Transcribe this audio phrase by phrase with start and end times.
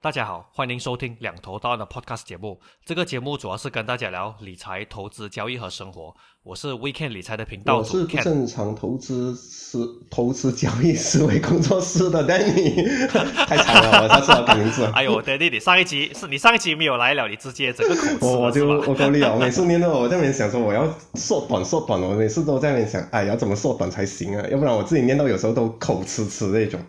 [0.00, 2.60] 大家好，欢迎收听两头到岸的 Podcast 节目。
[2.86, 6.14] 这个节目主要是跟大家聊理财、投资、交易和生活。
[6.44, 8.06] 我是 Weekend 理财的频道我是。
[8.06, 12.96] 正常投资思投资交易思维工作室的 Danny，
[13.44, 14.84] 太长了，我下次要改名字。
[14.94, 18.68] 哎呦，，Danny，，你上一集是你上一集没有来了，你直接整个口吃我我就？
[18.68, 24.46] 我够力了， 我每次念到我在那边想说我要缩短缩短，我每次都在那边想，哎，要怎么缩短才行啊？
[24.48, 26.80] 要不然我自己念到有时候都口吃吃那种。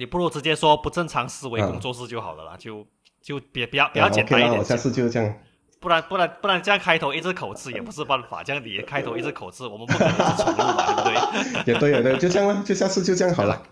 [0.00, 2.86] 你不如直接说不正常思维工作室就好了啦，就
[3.20, 5.38] 就别比较比较简单 OK 啦，一点我下次就这样。
[5.78, 11.14] 不然不然不然这样开头一直口吃也不是办法，这样你开头一直口吃，我们不可能一直重录嘛，对不对？
[11.74, 13.62] 也对也对，就这样了，就下次就这样好了。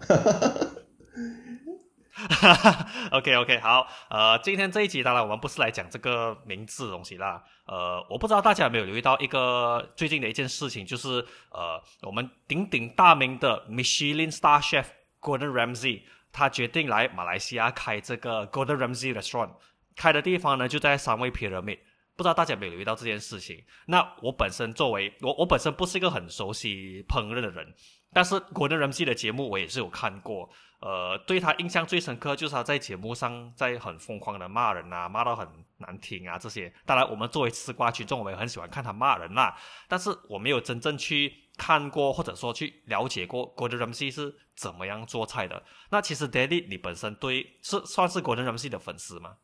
[3.12, 14.86] OK OK，好，呃，今天这一集当然我们不是来讲这个名字的东西啦，呃，我不知道大家有没有留意到一个最近的一件事情，就是呃，我们鼎鼎大名的 Michelin Star Chef
[15.20, 16.02] Gordon Ramsay，
[16.38, 19.50] 他决定来马来西亚开这个 Gordon Ramsay Restaurant，
[19.96, 21.80] 开的地方呢就在三位 Pyramid。
[22.16, 23.64] 不知道大家有没有留意到这件事情？
[23.86, 27.74] 那我本身作为我我本身不是一个很熟悉烹饪的人，
[28.12, 30.48] 但是 Gordon Ramsay 的节目我也是有看过，
[30.80, 36.72] 呃，对他印象最深刻就是他在节目上在很疯狂的骂人啊，骂到很难听啊这些。
[36.84, 39.56] 当然，我们作为吃瓜群众，我们也很喜欢看他骂人啦。
[39.86, 45.62] 但是我没有真正去看过，或者说去了解过 Gordon Ramsay 是怎么样做菜的。
[45.90, 49.36] 那其实 Daddy，你本身对是算是 Gordon Ramsay 的粉丝吗？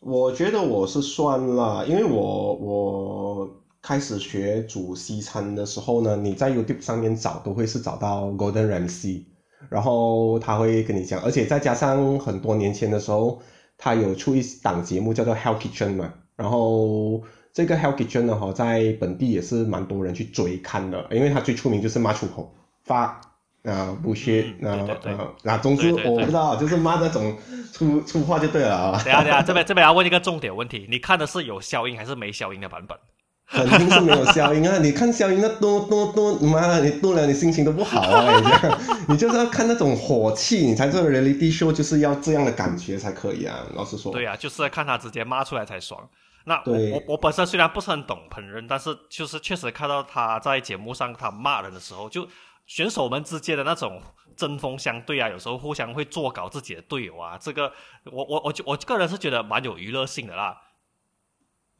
[0.00, 9.24] 我觉得我是算了，因为我我开始学煮西餐的时候呢，你在 YouTube 上面找都会是找到 Gordon Ramsay，
[9.68, 13.40] 然后他会跟你讲，而且再加上很多年前的时候，
[13.76, 23.20] 他有出一档节目叫做 Hell Kitchen 嘛，然后这个 Hell Kitchen 呢，哈，在本地也是蛮多人去追看的，因为他最出名就是骂出口，发
[23.64, 27.36] 啊不屑嗯啊对啊，那总之我不知道，就是骂那种
[27.72, 28.92] 粗粗话就对了啊。
[29.04, 32.96] 等下等下，这边这边要问一个重点问题，你看的是有消音还是没消音的版本？
[33.50, 34.78] 肯定是没有消音啊！
[34.78, 38.78] 你看消音那多多多，妈的，你多了你心情都不好啊！
[39.08, 43.66] 你就是要看那种火气，你才做 reality show 就是要这样的感觉才可以啊！
[43.74, 46.00] 老实说，对啊，就是看他直接骂出来才爽。
[46.44, 52.24] 那我我我本身虽然不是很懂烹饪，但是就是确实看到他在节目上他骂人的时候，就
[52.70, 54.00] 选手们之间的那种
[54.36, 57.72] 针锋相对啊，有时候互相会作搞自己的队友啊，这个
[58.12, 60.56] 我我我就我个人是觉得蛮有娱乐性的啦。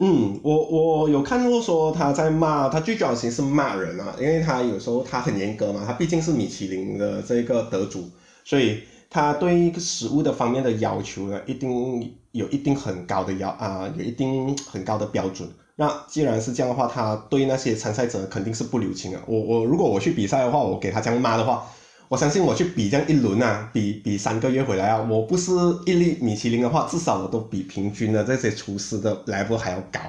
[0.01, 8.11] 嗯，我我有看过说他在骂，他最主要其实是骂人啊，因为他有时候他很严格嘛，他毕竟是米其林的这个得主，
[8.45, 15.49] 所以他对一个食物的方面的要求呢，一定有一定很高的要啊、有一定很高的标准。
[15.81, 19.23] 那既然是这样的话，他对那些参赛者肯定是不留情啊。
[19.27, 21.65] 我我如果我去比赛的话，我给他这样骂的话，
[22.07, 25.51] 我相信我去比这样一轮啊，比比三个月回来啊，我不是
[25.87, 30.01] 一粒米其林的话，至少我都比平均的这些厨师的 level 还要高。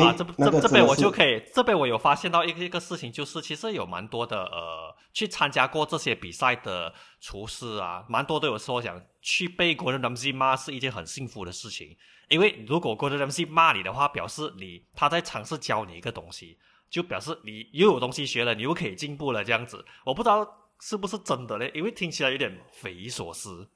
[0.00, 11.96] 啊，这那这这边我就可以，这边我有发现到一个一个事情，就是其实有蛮多的呃，去参加过这些比赛的厨师啊，蛮多都有说想去被 Gordon Ramsay 骂是一件很幸福的事情，
[12.28, 19.84] 因为如果 Gordon Ramsay 骂你的话，表示你他在尝试教你一个东西，就表示你又有东西学了，你又可以进步了这样子。
[20.04, 20.46] 我不知道
[20.80, 23.68] 是不是真的嘞，因为听起来有点匪夷所思。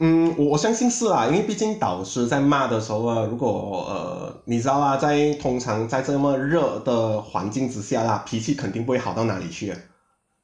[0.00, 9.78] 嗯，我我相信是啦，因为毕竟导师在骂的时候啊，如果呃，你知道啊，在通常在这么热的环境之下啦，脾气肯定不会好到哪里去啊，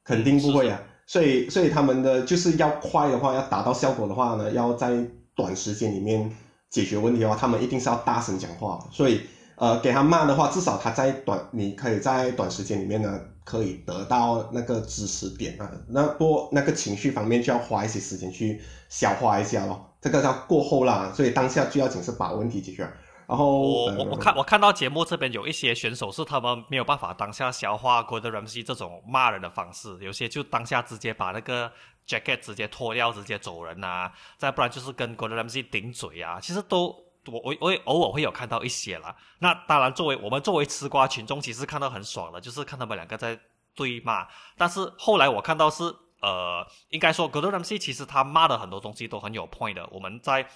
[0.03, 0.79] 肯定不会啊。
[1.07, 5.05] 所以，所以他们的就是要快的话，要达到效果的话呢，要在
[5.35, 6.31] 短时间里面
[6.69, 8.79] 解决问题的话，他们一定是要大声讲话。
[8.91, 9.21] 所以，
[9.55, 15.71] 呃，给他骂的话，至少他在短，你可以在短时间里面呢，可以得到那个知识点啊。
[15.87, 21.11] 那不过那个情绪方面就要花一些时间去消化一下咯，这个要过后啦。
[21.15, 22.89] 所以当下最要紧是把问题解决。
[23.27, 31.71] 然后，呃我我我看我看到节目这边有一些选手是他们没有办法当下消化 Gordon Ramsay 这种骂人的方式，有些就当下直接把那个
[32.05, 36.93] jacket 直接脱掉，直接走人啊，再不然就是跟 Gordon Ramsay 顶嘴啊，其实都
[37.27, 39.15] 我我我也偶尔会有看到一些啦。
[39.39, 43.39] 那当然，作为我们作为吃瓜群众，其实看到很爽的，就是看他们两个在
[43.75, 44.27] 对骂。
[44.57, 45.83] 但是后来我看到是
[46.21, 50.47] 呃，应该说 Gordon Ramsay 其实他骂的很多东西都很有 point 的，我们在。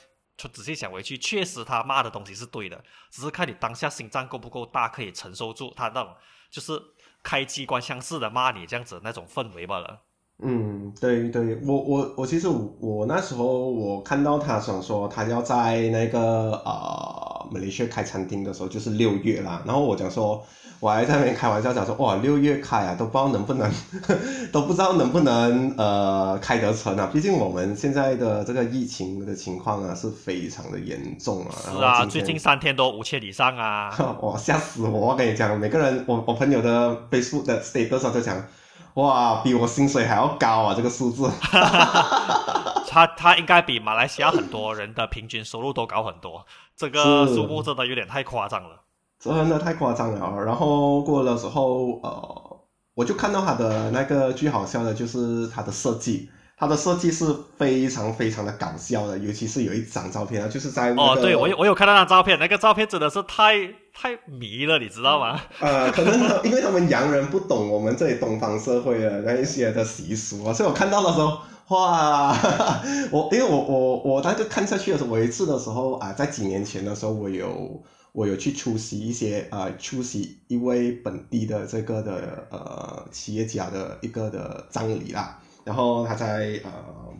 [0.52, 6.14] 仔细想回去，确实他骂的东西是对的，只是看你当下心脏够不够大，可以承受住他那种
[6.52, 6.78] 就是
[7.24, 10.02] 开机关枪似的骂你这样子那种氛围罢了。
[10.44, 19.64] 嗯，对对，我我我其实我我那时候我看到他想说他要在那个呃呃马来西亚开餐厅的时候，就是六月啦。
[19.66, 20.44] 然后我讲说，
[20.82, 23.72] 我还在那边开玩笑讲说，哇，六月开啊，都不知道能不能，
[24.52, 27.10] 都不知道能不能呃开得成啊。
[27.14, 31.56] 毕竟我们现在的这个疫情的情况啊是非常的严重啊。
[31.64, 33.90] 是啊，最近三天都五千以上啊。
[34.22, 34.90] 哇，吓死我！
[34.90, 38.46] 我跟你讲，每个人，我我朋友的 Facebook 的 status 就讲。
[38.96, 40.74] 哇，比我薪水还要高啊！
[40.76, 41.30] 这个数字，
[42.90, 46.46] 他他应该比马来西亚很多人的平均收入都高很多。
[46.76, 48.82] 这个数目真的有点太夸张了，
[49.20, 50.44] 真的太夸张了。
[50.44, 52.60] 然后过了时候，呃，
[52.94, 56.30] 我就看到他的那个最好笑的就是他的设计。
[56.57, 57.25] 它的设计是
[57.57, 65.42] 非常非常的搞笑的，尤其是有一张照片啊，就是在哦，对我有我有看到那照片，那个照片真的是太太迷了，你知道吗？
[65.60, 66.13] 呃，可能
[66.46, 71.40] 因为他们洋人不懂我们这里东方社会的那一些的习俗啊，所以我看到的时候，
[71.75, 72.34] 哇，
[73.12, 85.38] 我因为我我我那个看下去的时候，我一次的时候啊，在几年前的时候，我有我有去出席一些呃，出席一位本地的这个的呃企业家的一个的葬礼啦。
[85.66, 86.72] 然后他在呃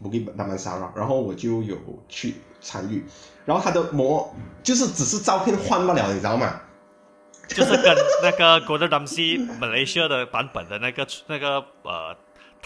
[0.02, 1.76] 布吉那曼沙拉，然后我就有
[2.08, 3.04] 去参与，
[3.44, 4.34] 然后他的模
[4.64, 6.62] 就是只是照片换不了，你知道吗？
[7.48, 12.16] 就是跟那个 Gordon Ramsay Malaysia 的版本的那个那个呃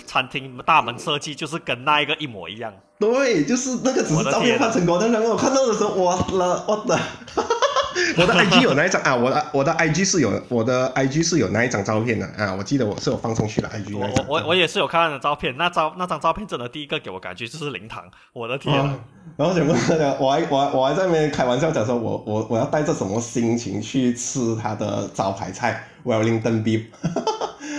[0.06, 2.74] 餐厅大门设计，就是跟那一个一模一样。
[3.00, 7.00] 对，就是那个只是照片换成 Gordon Ramsay，我看到的时候，我了，我的。
[8.18, 18.04] 我的 IG 有那一张啊，我的我的 IG 是有我的 IG 是有那一张照片的啊，我记得我是有放上去的 IG 我我我也是有看到的照片，那照那张照片真的第一个给我感觉就是灵堂，
[18.34, 18.96] 我的天啊！
[19.38, 19.74] 然后什么
[20.20, 26.84] 我还我还我还在那边开玩笑讲说，我我我要带着什么心情去吃他的招牌菜 Wellington Beef。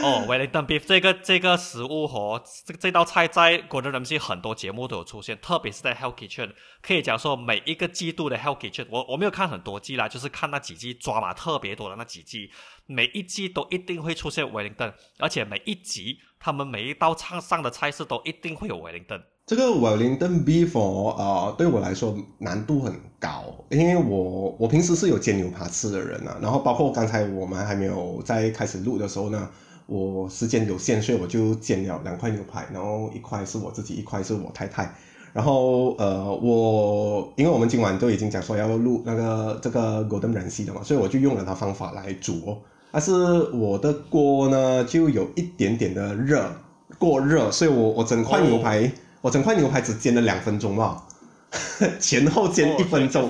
[0.02, 12.50] 哦，Wellington beef 这个这个食物和这这道菜在国内人民很多节目都有出现，特别是在 Hell Kitchen，可以讲说每一个季度的 Hell Kitchen，我我没有看很多季啦，就是看那几季抓马特别多的那几季，
[12.86, 19.20] 每一季都一定会出现 Wellington，而且每一集他们每一道菜上的菜式都一定会有 Wellington。
[19.44, 29.50] 这个 Wellington beef 啊，对我来说难度很高，因为我我平时是有煎牛排吃的人啊，然后包括刚才我们还没有在开始录的时候呢。
[29.90, 34.94] 我时间有限，所以我就煎了两块牛排，然后一块是我自己，一块是我太太。
[35.32, 42.56] 然后呃，我因为我们今晚都已经讲说要录那个这个 Golden 燃系的嘛，所以我就用了它方法来煮。
[42.92, 43.12] 但是
[43.50, 46.48] 我的锅呢就有一点点的热，
[46.96, 48.90] 过热，所以我我整块牛排，
[49.20, 51.02] 我整块牛排只煎了两分钟嘛，
[51.98, 53.28] 前后煎一分钟。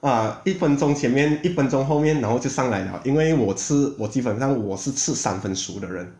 [0.00, 3.00] 啊，一分钟前面，一分钟后面，然后就上来了。
[3.04, 6.14] 因为我吃，我基本上我是吃三分熟的人。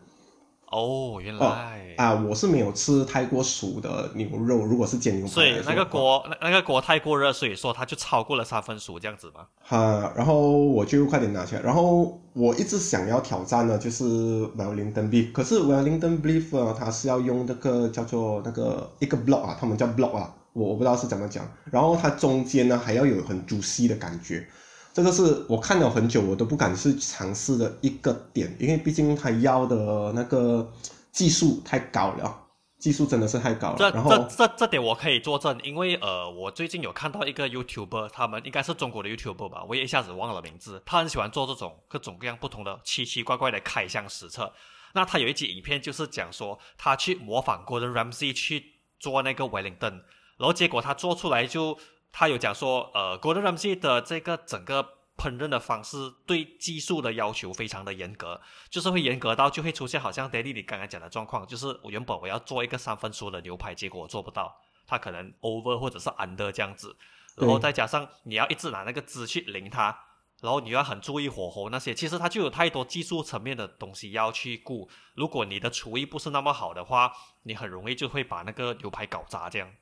[0.68, 4.64] 哦，原来啊，我是没有吃太过熟的牛肉。
[4.64, 9.46] 如果是煎牛排，所以那个锅那那个锅太过热，所以说它就超过了三分熟这样子吗？
[9.62, 11.62] 哈，然后我就快点拿起来。
[11.62, 20.34] 然后我一直想要挑战的就是 Wellington beef，可是 Wellington beef 啊，它是要用那个叫做那个一个 block 啊，他们叫 block 啊。
[20.56, 24.48] 我我不知道是怎么讲，然后它中间呢还要有很 juicy 的感觉，
[24.94, 30.72] 这个是我看了很久我都不敢去尝试的一个点，因为毕竟它要的那个
[31.12, 32.44] 技术太高了，
[32.78, 33.76] 技术真的是太高了。
[33.76, 44.50] 这这这这点我可以作证，因为呃，我最近有看到一个 YouTuber，他们应该是中国的 YouTuber 吧，我也一下子忘了名字，他很喜欢做这种各种各样不同的奇奇怪怪的开箱实测。
[44.94, 48.64] 那他有一集影片就是讲说他去模仿过的 Ramsey 去
[48.98, 50.00] 做那个 Wellington。
[50.36, 51.78] 然后结果他做出来就，
[52.12, 54.82] 他有讲说，呃，good Ramsay 的这个整个
[55.16, 55.96] 烹饪的方式
[56.26, 64.54] 对技术的要求非常的严格，就是会严格到就会出现好像 Daddy 你刚刚讲的状况，就是我原本我要做一个三分熟的牛排，结果我做不到，
[64.86, 66.94] 他可能 over 或者是 under 这样子，
[67.36, 69.98] 然后再加上你要一直拿那个汁去淋它，
[70.42, 77.10] 然后你要很注意火候那些，其实它就有太多技术层面的东西要去顾，如果你的厨艺不是那么好的话，
[77.44, 79.72] 你很容易就会把那个牛排搞砸这样。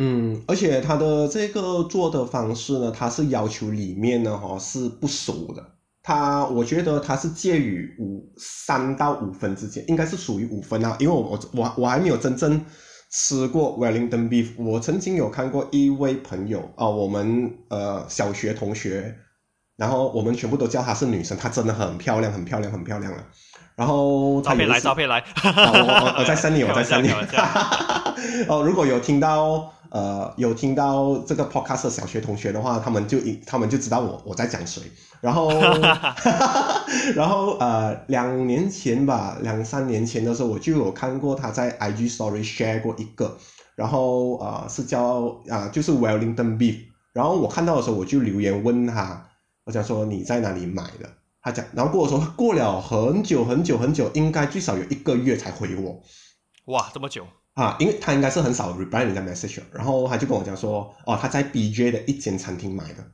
[0.00, 5.62] 嗯，而且它的这个做的方式呢，它是要求里面呢哈是不熟的。
[6.00, 10.96] 它我觉得它是介于五三到五分之间，应该是属于五分啊。
[11.00, 12.64] 因为我我我我还没有真正
[13.10, 14.50] 吃过 Wellington beef。
[14.56, 19.16] 我曾经有看过一位朋友啊，我们呃小学同学，
[19.76, 23.18] 然后我们全部都叫她是女生，她真的很漂亮，很漂亮，很漂亮了。
[23.74, 27.12] 然后照片来，照片来，我我我在森林，我在森林。
[28.48, 29.74] 哦，如果有听到。
[29.90, 34.82] 呃，有听到这个 podcast 小学同学的话，他们就他们就知道我我在讲谁。
[35.20, 35.50] 然后，
[37.16, 43.36] 然后呃，两年前吧，两三年前的时候，我就有看过他在 IG story share 过一个，
[43.74, 46.76] 然后呃是叫啊就是 Wellington beef。
[47.12, 49.26] 然后我看到的时候，我就留言问他，
[49.64, 51.08] 我讲说你在哪里买的？
[51.40, 56.00] 他讲，然后跟我说过了很久很久很久，应该最少有一个月才回我
[56.66, 57.26] 哇，这么久
[57.58, 63.04] 啊，因为他应该是很少 reply 你的 message，然后他就跟我讲说，哦，他在 BJ 的一间餐厅买的，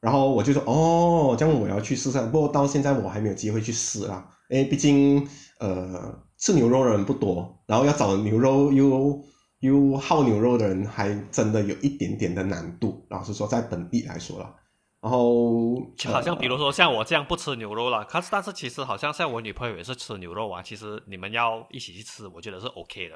[0.00, 5.26] 然后我就说，哦，这样我要去试试，不过到现在我还没有机会去试啦，因为毕竟
[5.60, 9.18] 呃吃牛肉的人不多，然后要找牛肉又
[9.60, 14.54] 又好牛肉的人，还真的有一点点的难度，老实说在本地来说了。
[15.00, 20.60] 然后好像比如说像我这样不吃牛肉了，可是但是其实好像像我女朋友也是吃牛肉啊。
[20.60, 23.14] 其实你们要一起去吃，我觉得是 OK 的。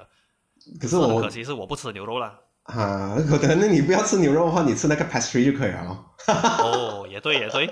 [0.79, 2.33] 可是我可惜是我不吃牛肉了。
[2.65, 6.05] 啊， 可能你不要吃牛肉的话，你吃那个 pastry 就可以了。
[6.29, 7.69] 哦，也对也对。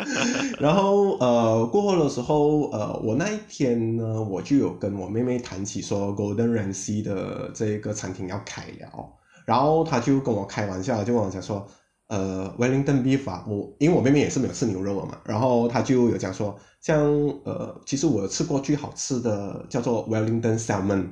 [0.60, 9.10] 然后呃过后的时候呃我那一天呢我就有跟我妹妹谈起说 Golden Ramsy 的这个餐厅要开了，
[9.46, 11.66] 然后她就跟我开玩笑，就跟我讲说。
[12.08, 17.02] 呃，Wellington beef 啊，我因为我妹妹也是没有吃牛肉的嘛，然后她就有讲说，像
[17.44, 21.08] 呃，其实我吃过最好吃的叫做 Wellington salmon。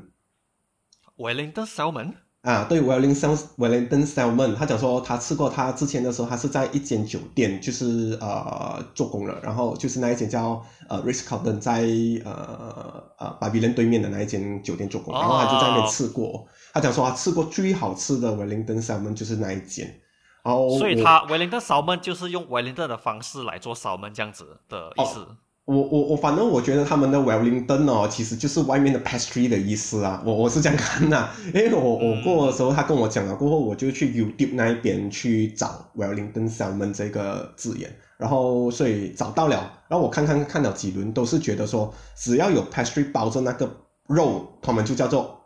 [1.17, 2.15] Wellington salmon？
[2.43, 11.83] 啊，对，Wellington Wellington salmon，他讲说他吃过，他之前的时候他是在一间酒店，就是呃做工了，然后就是那一间叫呃 Ritz Carlton 在
[12.25, 20.01] 呃呃巴比伦对面的那一间酒店做工，然后他就在那边吃过，他讲说他吃过最好吃的 Wellington salmon 就是那一间。
[20.43, 25.27] 哦，所以他 Wellington 烧焖就是用 Wellington 的方式来做烧焖这样子的意思。
[25.65, 30.23] 我我我反正我觉得他们的 Wellington 哦，其实就是外面的 pastry 的意思啊。
[30.25, 39.57] 我我是这样看的，因为我我过的时候他跟我讲了过后，我就去 YouTube 那一边去找 Wellington 烧焖这个字眼，然后所以找到了，
[39.89, 43.69] 然后我看看看了几轮，都是觉得说只要有 pastry 包着那个
[44.07, 45.41] 肉，他们就叫做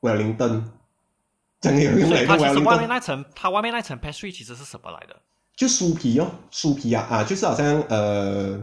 [0.00, 0.64] Wellington。
[1.62, 5.14] 真的有用来它其实外面那层，它外面那层 pastry 其实是什么来的？
[5.54, 8.58] 就酥皮哦，酥皮啊啊，就是好像呃，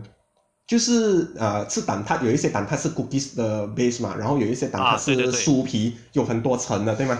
[0.69, 7.17] 就是呃，吃蛋挞有一些蛋挞是 cookies 的 base 嘛，然后有一些蛋挞是酥皮，有很多层的，对吗？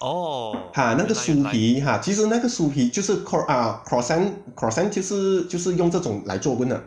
[0.00, 6.82] 哦，哈，那个酥皮哈，其实那个酥皮就是 cro 啊 croissant croissant 就是就是用这种来做温的，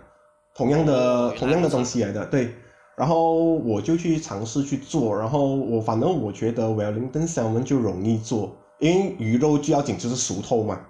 [0.56, 2.52] 同样的同样的东西来的，对。
[2.98, 10.82] 然后我就去尝试去做，然后我反正我觉得 Wellington salmon 就容易做，因为鱼肉就要紧就是熟透嘛。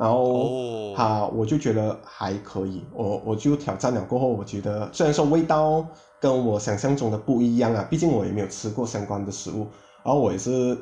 [0.00, 5.86] 然后哈，我就觉得还可以，我我就挑战了过后，我觉得虽然说味道
[6.18, 9.68] 跟我想象中的不一样啊，毕竟我也没有吃过相关的食物，
[10.02, 10.76] 然后我也是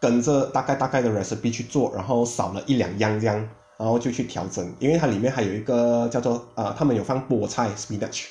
[0.00, 3.36] 跟着大概大概的 recipe 去做，然后少了一两样这样，
[3.76, 8.24] 然后就去调整，因为它里面还有一个叫做呃，他们有放菠菜 spinach。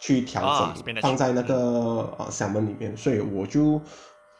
[0.00, 0.40] 去调
[0.84, 3.80] 整放在那个呃香门里面，所以我就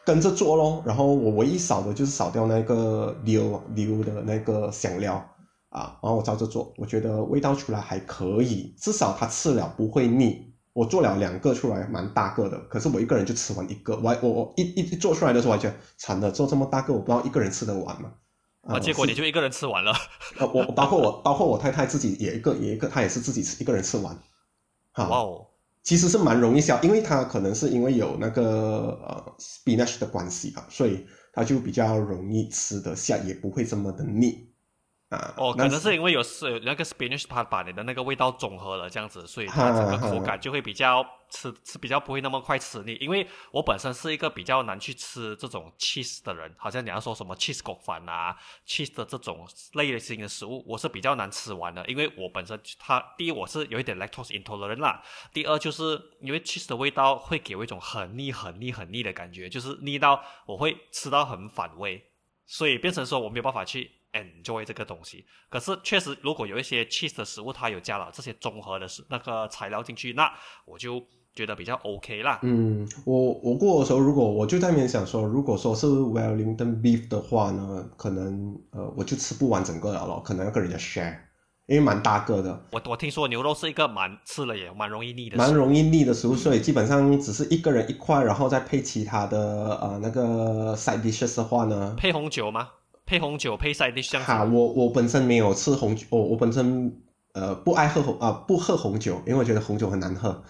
[0.05, 0.81] 跟着做咯。
[0.85, 5.21] 然后我唯一少的就是少掉那个硫硫的那个香料
[5.69, 10.47] 啊，然后我照着做，我觉得味道出来还可以，至少它吃了不会腻。
[10.73, 13.95] 我做了两个出来，蛮大个的，可是我一个人就吃完一个。
[13.97, 18.13] 我我我一一做出来的时候，我觉得惨了，做这么大个，我不知道一个人吃得完吗？
[18.61, 19.93] 啊，结果你就一个人吃完了。
[20.37, 24.17] 呃，我包括我包括我太太自己也一个也一个，她也是自己吃一个人吃完。
[24.95, 25.45] 哇哦。
[25.81, 34.49] 其实是蛮容易消，因为它可能是因为有那个呃 spinach 的关系啊，所以它就比较容易吃得下，也不会这么的腻。
[35.09, 42.93] 啊，哦，可能是因为有是那个 spinach 它把你的那个味道综合了，这样子，所以它整个口感就会比较吃吃比较不会那么快吃腻。
[43.01, 48.37] 因为我本身是一个比较难去吃这种 cheese 的人，好像你要说什么 cheese 狗饭啊
[48.67, 51.83] ，cheese 的这种类型的食物，我是比较难吃完的。
[51.87, 55.01] 因为我本身它第一我是有一点 lactose intolerant 啦，
[55.33, 61.99] 第二就是因为 cheese 的味道会给我一种很腻、很腻、很腻的感觉，就是腻到我会吃到很反胃，
[62.45, 63.97] 所以变成说我没有办法去。
[64.13, 70.31] Enjoy 这个东西，可是确实，如果有一些 cheese 的食物，它有加了这些综合的是那个材料进去，那
[70.65, 71.01] 我就
[71.35, 72.39] 觉得比较 OK 啦。
[72.41, 81.15] 嗯，我我过的时候，如果我就在那边想说，如果说是 Wellington beef 的话呢，可能呃我就吃不完整个了咯，可能要跟人家 share，
[81.67, 82.65] 因为蛮大个的。
[82.71, 89.37] 我我听说牛肉是一个蛮吃了也蛮容易腻的，蛮容易腻的食物，所以基本上只是一个人一块，然后再配其他的
[89.81, 92.69] 呃那个 side dishes 的话呢，配红酒吗？
[93.09, 94.23] 配红酒配赛的香。
[94.23, 96.93] 哈，我我本身没有吃红酒，我我本身
[97.33, 100.43] 呃不爱喝红啊不喝红酒，因为我觉得红酒很难喝，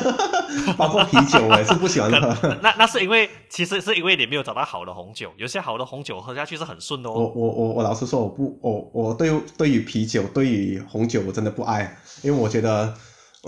[0.76, 2.54] 包括啤酒我也是不喜欢喝。
[2.62, 7.14] 那那是因为其实是因为你没有找到好的红酒，有些好的红酒喝下去是很顺的哦。
[7.14, 12.92] 我我我我老实说我不我我对对于啤酒对于红酒我真的不爱，因为我觉得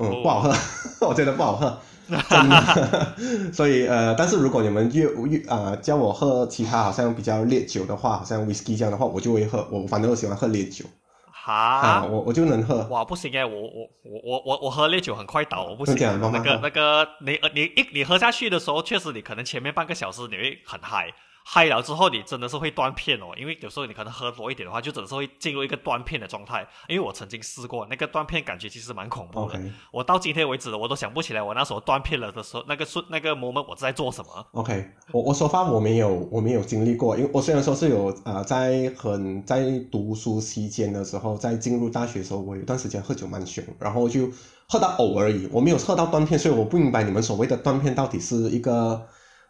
[0.00, 0.55] 嗯不好喝，
[1.07, 1.78] 我觉得不好喝。
[3.53, 9.67] 所以呃，但是如果你们越越啊叫我喝其他好像比较烈酒的话，好像 whisky 这样的话，我就会喝。
[9.71, 10.85] 我反正我喜欢喝烈酒。
[11.45, 12.87] 啊，哈，我我就能喝。
[12.88, 15.95] 哇，不行哎，我我我我我我喝烈酒很快倒，我不行。
[16.21, 21.07] 那个那个，你呃你一你喝下去的时候，确实你可能前面半个小时你会很嗨，
[21.50, 26.69] 嗨了之后你真的是会断片哦，因为有时候你可能喝多一点的话，就真的是会进入一个断片的状态。
[26.87, 29.59] 因为我曾经试过，那个断片感觉其实蛮恐怖的。
[29.90, 34.47] 我到今天为止，我都想不起来我那时候断片了的时候，那个瞬那个 moment 我在做什么。
[34.52, 44.28] OK，我我说话我没有我没有经历过，因为我虽然说是有呃在很在读书期间的时候，在进入大学的时候，我有一段时间喝酒蛮凶，然后就
[44.69, 49.09] 喝到呕而已，我没有喝到断片，所以我不明白你们所谓的断片到底是一个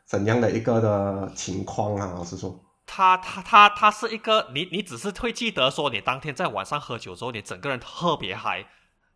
[0.09, 2.15] 怎样的一个的情况啊？
[2.17, 8.67] 老实说，他他他他是一个，你你只是会记得说，你当天在晚上喝酒之后，你整个人特别嗨，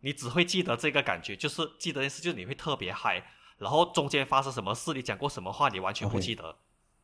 [0.01, 3.23] 你只会记得这个感觉，就是记得一件事，就是你会特别嗨，
[3.57, 6.55] 然后中间发生什么事，你讲过什么话，你完全不记得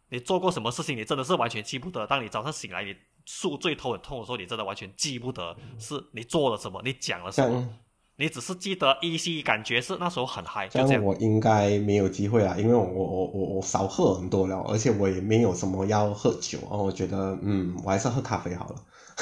[0.09, 2.05] 你做过什么事情，你真的是完全记不得。
[2.05, 7.73] 当你早上醒来，你宿醉头很痛的时候，你真的完全记不得是你做了什么，你讲了什么，样
[8.19, 11.01] 你只是记得依稀感觉是那时候很嗨，这就这样。
[11.01, 18.75] 我应该没有机会啦，因为我我我我我少喝很多了，而且我也没有什么要喝酒哦，我觉得嗯，我还是喝咖啡好了。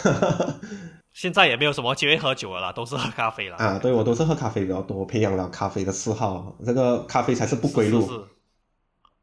[1.14, 3.58] 现在也没有什么机会喝酒了啦，都是喝咖啡了。
[3.58, 8.02] 啊，对我都是喝咖啡比较多，培养了咖啡的嗜好，这个咖啡才是不归路。
[8.02, 8.20] 是是是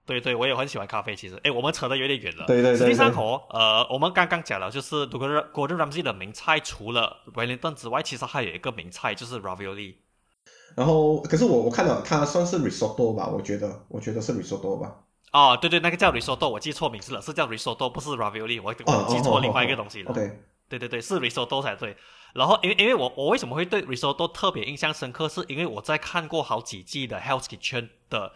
[0.07, 1.17] 对对，我也很喜欢咖啡。
[1.17, 2.45] 其实，哎，我们扯得有点远了。
[2.47, 9.95] 对对对实际上哦，呃，我们刚刚讲了，就是 Gordon Ramsay 的名菜，除了 Wellington 之外，其实还有一个名菜就是 Ravioli。
[10.77, 14.97] 然后，可是我我看到它算是 risotto 吧，我觉得，我觉得是 risotto 吧。
[15.33, 20.13] 哦，对对，那个叫 risotto，我记错名字了，是叫 risotto，不是 Ravioli，我哦我记错另外一个东西了。
[20.69, 21.97] 对对对，是 risotto 才对。
[22.35, 28.33] 然后，因为因为我我为什么会对 risotto 特别印象深刻，是因为我在看过好几季的 Hell's Kitchen 的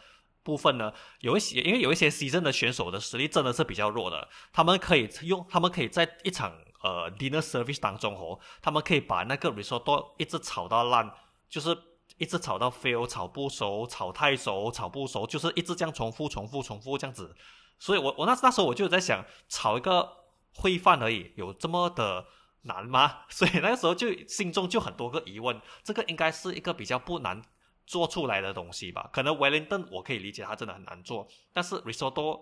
[0.49, 0.91] 部分呢，
[1.21, 6.51] 有一些因为有一些 season 的选手的实力真的是比较弱的，他们可以用他们可以在一场
[6.83, 11.13] 呃 dinner service 当中哦，他们可以把那个 risotto 一直炒到烂，
[11.51, 11.77] 就是
[12.17, 17.37] 一直炒到 fail，炒不熟，炒太熟，炒不熟，就是一直这样重复、重复、重复这样子。
[17.79, 20.11] 所以我我那那时候我就在想，炒一个
[20.55, 22.25] 烩饭而已，有这么的
[22.63, 23.19] 难吗？
[23.29, 27.43] 所以那个时候就心中就很多个疑问，这个应该是一个比较不难
[27.89, 29.09] 做出来的东西吧？
[29.11, 32.39] 可能 Wellington 我可以理解它真的很难做，但是 risotto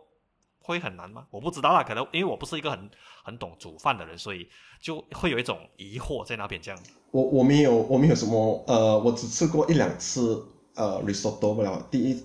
[0.58, 1.28] 会很难吗？
[1.30, 2.90] 我不知道啦，可能因为我不是一个很
[3.22, 4.48] 很懂煮饭的人，所以
[4.82, 6.80] 就会有一种疑惑在那边这样。
[7.12, 11.80] 我我没有我没有什么呃，我只吃过一两次呃 risotto 不了。
[11.92, 12.20] 第一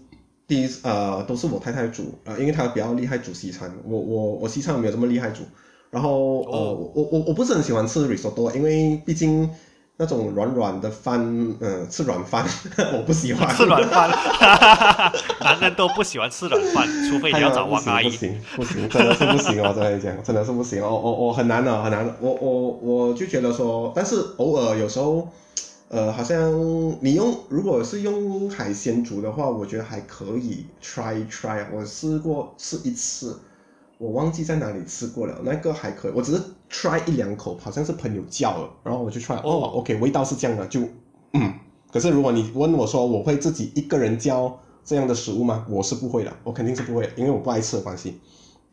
[0.47, 5.43] 第一呃都是我太太煮呃，因为她比较厉害煮西餐，我我我西餐没有这么厉害煮。
[5.91, 9.47] 然后呃哦我我我不是很喜欢吃 risotto，因为毕竟
[10.01, 11.21] 那种软软的饭，
[11.61, 12.43] 嗯、吃软饭
[12.91, 13.47] 我不喜欢。
[13.55, 14.09] 吃软饭，
[15.41, 18.17] 男人都不喜欢吃软饭，除非你要找王阿姨哎呀不。
[18.17, 19.71] 行不行，真的是不行哦！
[19.75, 22.15] 真的讲， 真的是不行哦，我我很难的，很难的。
[22.19, 25.27] 我我我就觉得说，但是偶尔有时候，
[25.89, 26.51] 呃，好像
[27.01, 31.63] 你用如果是用海鲜煮的话，我觉得还可以 try 一 try。
[31.71, 33.39] 我试过吃一次，
[33.99, 40.81] 我忘记在哪里吃过了，那个还可以，我只是 try 一两口，好像是朋友叫了，然后我就 try，哦哦，OK，味道是这样的，就
[41.33, 41.53] 嗯。
[41.91, 45.65] 可是如果你问我说我会自己一个人教这样的食物吗？
[45.69, 48.21] 我是不会的，我肯定是不会，因为我不爱吃的关系。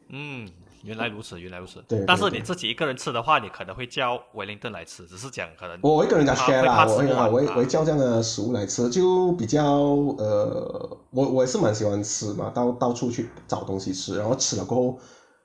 [0.08, 0.48] 嗯，
[0.84, 1.82] 原来如此，原来如此。
[1.88, 14.98] 对但是你自己一个人吃的话，你可能会叫威灵顿来吃，只是讲可能我会跟人家怕 share 啦，我我我会叫这样的食物来吃，就比较呃，我我也是蛮喜欢吃嘛，到到处去找东西吃，然后吃了过后，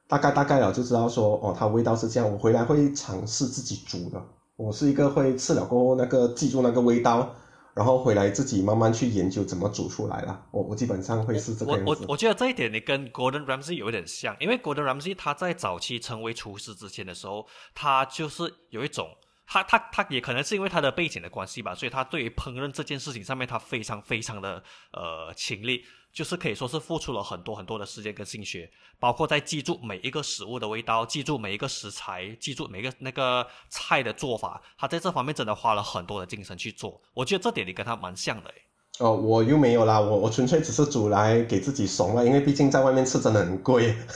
[0.07, 4.21] 大概大概了就知道说哦，它味道是这样，我回来会尝试自己煮的。
[4.55, 7.33] 我是一个会吃了过后那个记住那个味道，
[7.73, 10.45] 然后回来自己慢慢去研究怎么煮出来了。
[10.51, 12.05] 我我基本上会是这个我样子。
[12.07, 19.07] 我我觉得这一点你跟 Gordon Ramsay 有一点像，因为 Gordon Ramsay 他在早期成为厨师之前的时候，他就是有一种。
[19.45, 24.63] 他他他也可能是因为他的背景的关系吧，所以他对于烹饪这件事情上面，他非常非常的
[24.93, 37.01] 呃勤力，就是可以说是付出了很多很多的时间跟心血，包括在记住每一个食物的味道，记住每一个食材，记住每个那个菜的做法，他在这方面真的花了很多的精神去做。
[37.15, 38.53] 我觉得这点你跟他蛮像的。
[38.99, 43.95] 哦，我又没有啦，我我纯粹只是煮来给自己怂了，因为毕竟在外面吃真的很贵，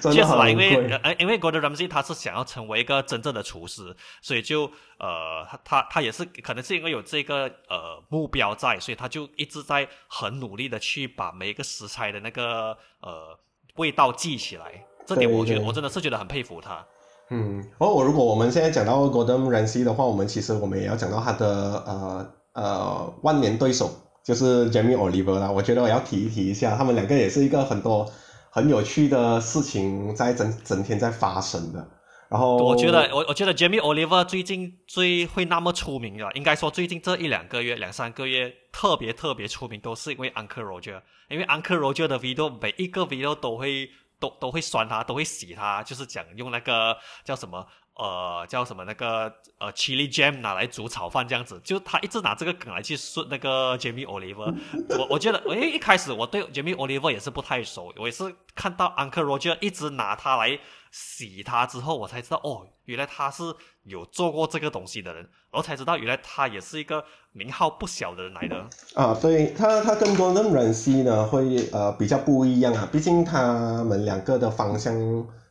[0.00, 13.36] 真的确实啦，因为因为 Gordon Ramsay 他是想要成为一个真正的厨师，所以就呃，他他他也是可能是因为有这个呃目标在，所以他就一直在很努力的去把每一个食材的那个呃
[13.76, 14.84] 味道记起来。
[15.04, 16.86] 这点我觉得我真的是觉得很佩服他。
[17.30, 23.90] 嗯，哦我如果我们现在讲到 Gordon Ramsay 的话，我们其实我们也要讲到他的呃呃万年对手，
[24.24, 25.50] 就是 Jamie Oliver 啦。
[25.50, 28.10] 我觉得我要提一提一下，他们两个也是一个很多
[28.50, 31.88] 很有趣的事情在整整天在发生的。
[32.28, 43.88] 然后我觉得我我觉得 Jamie Oliver 最近最会那么出名的，应该说最近这一两个月、两三个月特别特别出名，都是因为 Uncle Roger，因为 Uncle Roger 的 video 每一个 video 都会
[44.20, 47.66] 都都会酸他，都会洗他，就是讲用那个叫什么。
[47.98, 54.54] 呃，叫什么那个呃，chili jam 拿来煮炒饭这样子，就他一直拿这个梗来去说那个 Jamie Oliver。
[54.96, 60.60] 我我觉得，哎，一开始我对 Jamie Oliver 也是不太熟，我也是看到 Uncle Roger 一直拿他来
[60.92, 63.42] 洗他之后，我才知道哦，原来他是
[63.82, 68.64] 有做过这个东西的人，我才知道原来他也是一个名号不小的人来的。
[68.94, 74.94] 啊，对他，他跟 Gordon r a m s y 呢会呃比较不一样啊，毕竟他们两个的方向。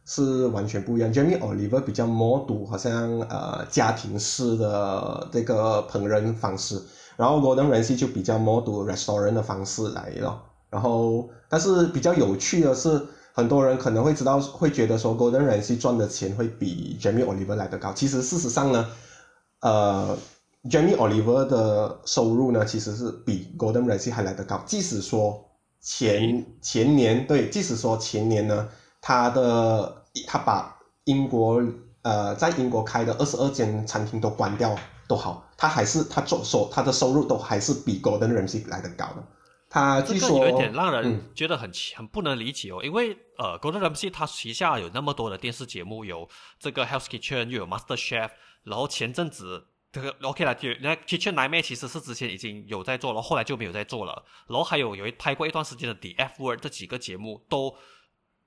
[0.09, 1.13] 是完全不一样。
[1.13, 6.81] Jamie Oliver 比较模读，好像呃家庭式的这个烹饪方式，
[7.17, 10.41] 然后 Gordon Ramsay 就比较模读 restaurant 的方式来了。
[10.69, 17.91] 然后，但是比较有趣的是，很多人可能会知道，会觉得说 Gordon Ramsay 赚的钱会比 Jamie Oliver 来的高。
[17.91, 18.87] 其实事实上呢，
[19.59, 20.17] 呃
[20.69, 24.63] ，Jamie Oliver 的收入呢，其实是比 Gordon Ramsay 还来得高。
[24.65, 25.49] 即使说
[25.81, 28.69] 前前年对，即使说前年呢。
[29.07, 31.63] 他的他把英国
[32.01, 39.23] 呃在英国开的二十二间餐厅都关掉都好，他还是他做收他的收入都还是比 Golden Ramsay 来的高的。
[39.69, 46.27] 他据说有一点让人觉得很很不能理解哦，因为呃，Golden Ramsay 他旗下有那么多的电视节目，有
[46.59, 48.29] 这个 Hell's Kitchen，又有 Master Chef，
[48.63, 54.25] 然后前阵子这个 OK 了，就那 Kitchen Nightmare 其实是之前已经有在做了，后来就没有在做了。
[54.49, 57.73] 然后还有有一拍过一段时间的 The F Word 这几个节目都。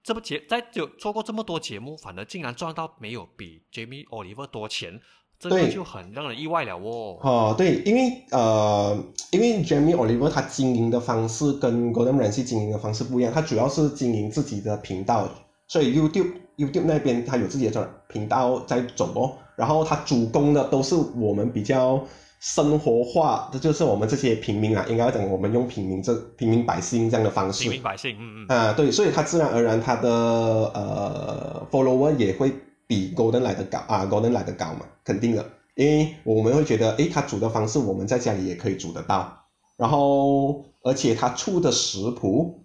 [0.02, 5.00] 这么节在有做过这么多节目，反而竟然赚到没有比 Jamie Oliver 多钱，
[5.38, 7.18] 这个就很让人意外了哦。
[7.20, 8.98] 哦，对，因为呃，
[9.30, 15.28] 因为 Jamie Oliver 他经营的方式跟 Gordon Ramsay 经营的方式不一样，他主要是经营自己的频道，
[15.68, 22.02] 所以 YouTube YouTube 那边他有自己的频道在走哦，然后他主攻的都是我们比较。
[22.40, 27.64] 生活化，这就是我们这些平民啊，应该讲我们用平民这平民百姓这样的方式。
[27.64, 28.48] 平民百姓，嗯嗯。
[28.48, 32.50] 啊，对，所以他自然而然他的呃 follower 也会
[32.86, 39.30] 比 Golden 来的高啊，Golden 来的高嘛，肯定的，因为我们会觉得，诶，他煮的方式我们在家里也可以煮得到，
[39.76, 42.64] 然后而且他出的食谱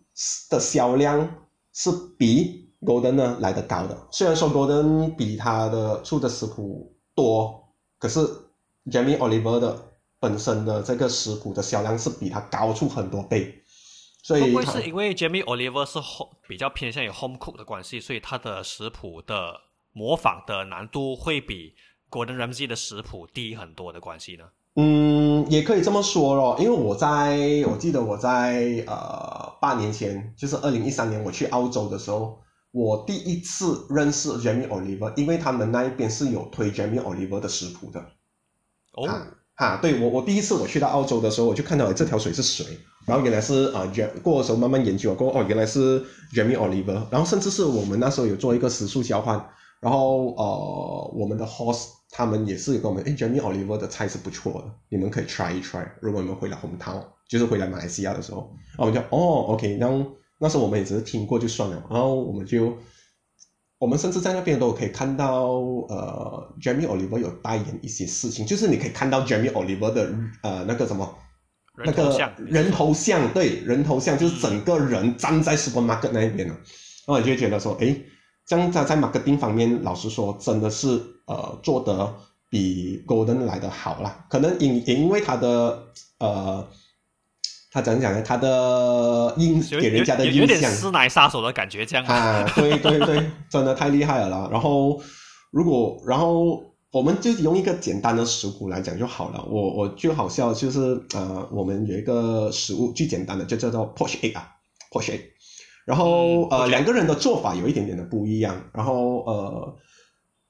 [0.50, 1.30] 的销量
[1.74, 7.62] 是比 Golden 呢来的高的，虽然说 Golden 比他的出的食谱多，
[8.00, 8.26] 可是。
[8.91, 13.63] Jamie Oliver 的本身的这个食谱的销量是比他高出很多倍，
[14.24, 19.54] 所以会不会是因为 Jamie Oliver 是 home 比较偏向于 home cook 的关系，所以他的食谱的
[19.91, 21.76] 模仿的难度会比
[22.10, 24.45] Gordon Ramsay 的食谱低很多的关系呢？
[24.76, 32.39] 嗯，也可以这么说咯，因为我在我记得我在呃八年前，就是二零一三年我去澳洲的时候，
[32.71, 38.06] 我第一次认识 Jamie Oliver，因为他们那一边是有推 Jamie Oliver 的食谱的。
[38.95, 39.08] 哦，
[39.55, 42.65] 哈，对我我第一次我去到澳洲的时候，我就看到这条水是水，
[43.05, 43.89] 然后原来是啊，
[44.23, 46.01] 过的时候慢慢研究过，哦，原来是
[46.34, 49.38] Jamie Oliver，然后甚至是我们那时候有做一个食宿交换，
[49.79, 60.05] 然后呃，我们的 host 他们也是跟我们，哎，Jamie Oliver 的菜是不错的，你们可以 try 一 try，如果你们回来红汤，就是回来马来西亚的时候，然后我们就哦，OK，然后
[60.39, 62.73] 那时候我们也只是听过就算了，然后我们就。
[63.78, 65.48] 我们甚至在那边都可以看到，
[65.90, 71.14] 呃，Jamie Oliver 有代言一些事情，就是你可以看到 Jamie Oliver 的呃那个什么，
[71.84, 76.54] 那个人头像，对，人头像就是整个人站在 supermarket 那一边了，
[77.06, 77.96] 然后你就觉得说，哎，
[78.46, 80.88] 这样他在 marketing 方面，老实说，真的是
[81.26, 82.16] 呃做得
[82.50, 85.84] 比 Golden 来的好啦，可能因也因为他的
[86.20, 86.68] 呃。
[87.76, 88.24] 他怎样讲呢？
[88.26, 92.50] 他的印给人家的印象有点师奶杀手的感觉，这样啊？
[92.56, 94.48] 对对对， 真的太厉害了啦！
[94.50, 94.98] 然后
[95.52, 99.44] 如果然后我们就用一个简单的食谱来讲就好了。
[99.50, 100.80] 我我就好笑，就是
[101.14, 104.48] 呃，我们有一个食物最简单的就叫做 poach egg 啊
[104.90, 105.20] ，poach egg。
[105.86, 108.56] 然后呃，两个人的做法有一点点的不一样。
[108.72, 109.76] 然后呃，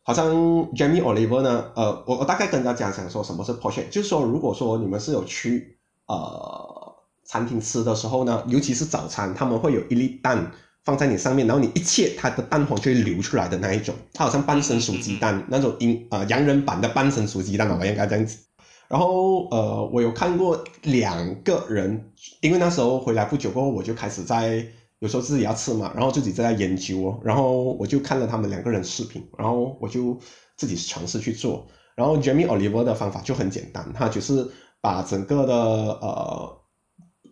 [0.04, 0.32] 好像
[0.76, 6.75] Jamie Oliver 呢，呃，我我大概跟大家讲说什么是 poach egg，就是说如果说你们是有去呃。
[7.26, 10.52] 餐厅吃的时候呢，尤其是早餐，他们会有一粒蛋
[10.84, 18.38] 放在你上面，然后你一切，它的蛋黄就会流出来的那一种，它好像半生熟鸡蛋那种英啊洋人版的半生熟鸡蛋吧，应该这样子。
[18.88, 22.12] 然后呃，我有看过两个人，
[22.42, 24.64] 因为那时候回来不久过后，我就开始在
[25.00, 30.16] 有时候自己要吃嘛，然后自己在研究哦，然后我就看了他们两个人视频，然后我就
[30.56, 31.66] 自己尝试去做。
[31.96, 34.48] 然后 Jamie Oliver 的方法就很简单，他就是
[34.80, 36.62] 把整个的呃。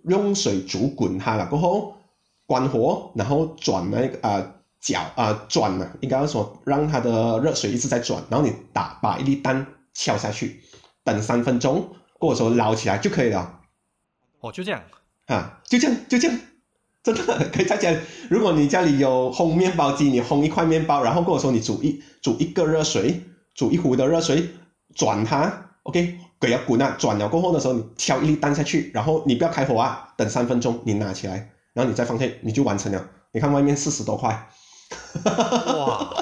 [0.04, 1.98] 用水煮滚它了过后，
[2.46, 10.62] 关火，然后转那个啊搅啊转呢，应该说让它的热水一直在转，然后你打把一粒蛋敲下去，
[11.04, 11.88] 等三分钟，
[12.20, 13.60] 过时候捞起来就可以了。
[14.42, 14.82] 哦，就这样
[15.28, 16.38] 啊，就这样就这样，
[17.02, 17.98] 真的可以在家里。
[18.30, 23.22] 如果你家里有烘面包机，你烘一块面包，然后跟我说你煮一煮一个热水，
[23.56, 24.50] 煮一壶的热水，
[24.94, 33.02] 转它，OK，给它滚啊，转了过后的时候，你敲一粒蛋下去，然后你不要开火啊，等三分钟，你拿起来，然后你再放下，你就完成了。
[33.32, 34.50] 你看外面四十多块。
[35.26, 36.14] 哇，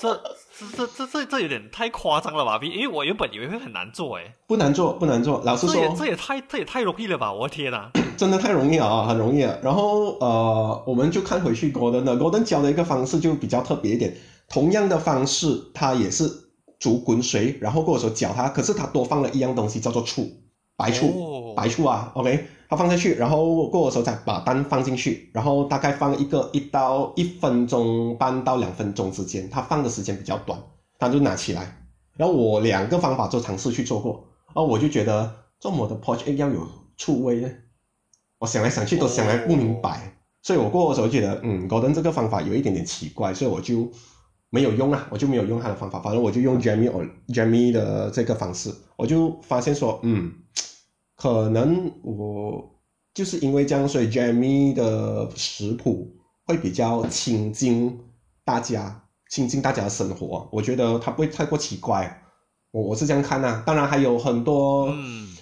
[0.00, 0.14] 这
[0.58, 2.58] 这这这这这有点太夸张了吧？
[2.62, 5.42] 因为我原本以为会很难做，哎，不难做，不难做。
[5.44, 7.32] 老实说，这也太这也太容易了吧？
[7.32, 9.40] 我天哪，真的太容易了啊，很容易。
[9.62, 14.16] 然后呃，我们就看回去 Golden 的 Golden 教的一个方式就比较特别一点。
[14.48, 16.24] 同样的方式，它也是
[16.78, 20.30] 煮滚水，然后过时候搅它，可是它多放了一样东西，叫做醋，
[20.76, 22.46] 白醋，白醋啊，OK。
[22.70, 30.60] 它放下去，然后过的时候再把蛋放进去，然后大概放一个一到一分钟半到两分钟之间，它放的时间比较短，
[30.98, 31.88] 它就拿起来。
[32.18, 37.48] 然后我两个方法都尝试去做过，然后我就觉得做我的 poach egg 要有醋味呢，
[38.40, 43.90] 我想来想去都想来不明白，所以我过的时候觉得，嗯，Golden 这个方法有一点点奇怪，所以我就
[44.50, 50.32] 没有用啊，我就没有用他的方法，反正我就用 Jamie 或 Jamie 的这个方式，我就发现说，嗯。
[51.20, 52.78] 可能我
[53.12, 56.14] 就是因为这样，所以 Jamie 的食谱
[56.46, 57.98] 会比较亲近
[58.44, 60.48] 大家，亲近大家的生活。
[60.52, 62.22] 我觉得它不会太过奇怪，
[62.70, 63.64] 我我是这样看呐。
[63.66, 64.94] 当然还有很多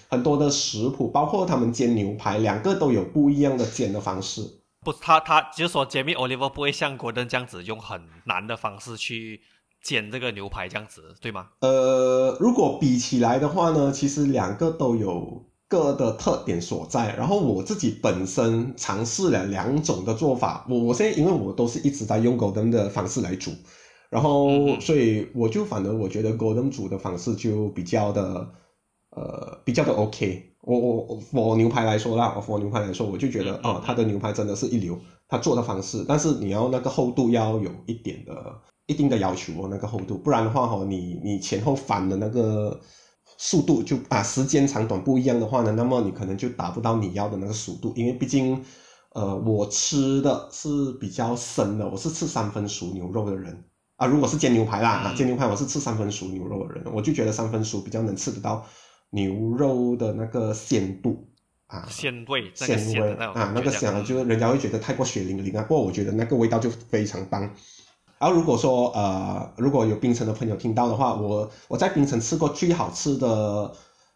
[0.09, 4.41] 很多的食谱，包括他们煎牛排，两个都有不一样的煎的方式。
[4.87, 9.41] 不，他他就是说 Jamie Oliver 不会像 Gordon 这样子用很难的方式去
[9.81, 11.49] 煎这个牛排，这样子对吗？
[11.59, 15.45] 呃，如果比起来的话呢，其实两个都有。
[15.69, 23.51] 各的特点所在，然后我自己本身尝试了两种的做法，我我现在因为我都是一直在用 Golden 的方式来煮，
[24.09, 28.49] 然后所以我就反而我觉得 Golden 煮的方式就比较的
[29.09, 38.33] 呃比较的 OK，我我我牛排来说啦，我牛排来说我就觉得哦，他的牛排真的是一流，他做的方式，但是你要那个厚度要有一点的
[38.85, 42.79] 一定的要求哦，那个厚度，不然的话哈，你你前后翻的那个。
[43.39, 48.59] 速度就啊，时间长短不一样的话呢，那么你可能就达不到你要的那个速度，因为毕竟，
[49.13, 53.65] 呃，我吃的是比较生的，我是吃三分熟牛肉的人
[53.97, 54.07] 啊。
[54.07, 58.65] 如果是煎牛排啦，啊，煎牛排我是吃三分熟牛肉的人，我就觉得三分熟比较能吃得到
[59.09, 61.27] 牛肉的那个鲜度
[61.67, 67.41] 啊，鲜味，鲜味啊，那个香，就是人家会觉得太过血淋淋啊，不过我觉得那个味道就非常棒。
[68.19, 73.71] 然后如果说呃，如果有槟城的朋友听到的话，我我在槟城吃过最好吃的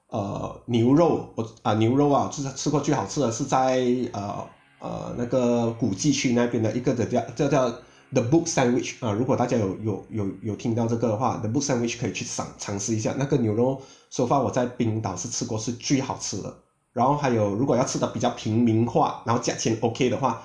[0.08, 3.80] 呃牛肉，我啊牛肉啊，就是吃过最好吃的是在
[4.14, 4.48] 呃
[4.80, 7.76] 呃那个古迹区那边的一个的叫叫叫
[8.14, 16.54] The Book Sandwich 啊，如果大家有有有有听到这个的话，The Book Sandwich 可以去尝尝试一下那个牛肉，说法我在冰岛是吃过是最好吃的。
[16.94, 20.44] 然后还有如果要吃的比较平民化，然后价钱 OK 的话。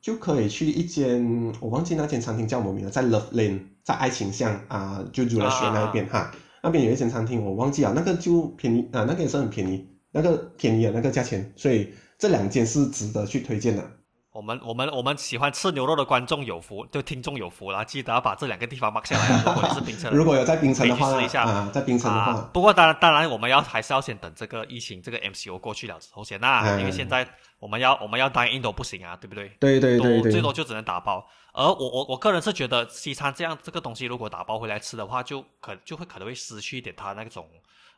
[0.00, 6.30] 就可以去一间，我忘记那间餐厅叫什么名了，在 Love Lane，在爱情巷啊，就住了学那边哈，
[6.62, 13.90] 那边有一间餐厅，我忘记了，那个就便宜啊，那个也是很便宜，那个便宜的那个价钱，所以这两间是值得去推荐的。
[14.38, 19.36] 我们我们我们喜欢吃牛肉的观众有福，就听众有福了，记得要把这两个地方 mark 下来。
[19.44, 22.48] 如果你是冰城，如果有在冰城的话，试一下啊，在冰城的话。
[22.52, 29.48] 不过当然当然，我们要还是要先等这个疫情这个 MCO 过去了之后先呐，因为现在我们要我们要单印都不行啊，对不对？
[29.58, 30.30] 对对对对。
[30.30, 31.26] 最多就只能打包。
[31.52, 37.44] 而我我我个人是觉得西餐这样这个东西，如果打包回来吃的话，就可就会可能会失去一点它那种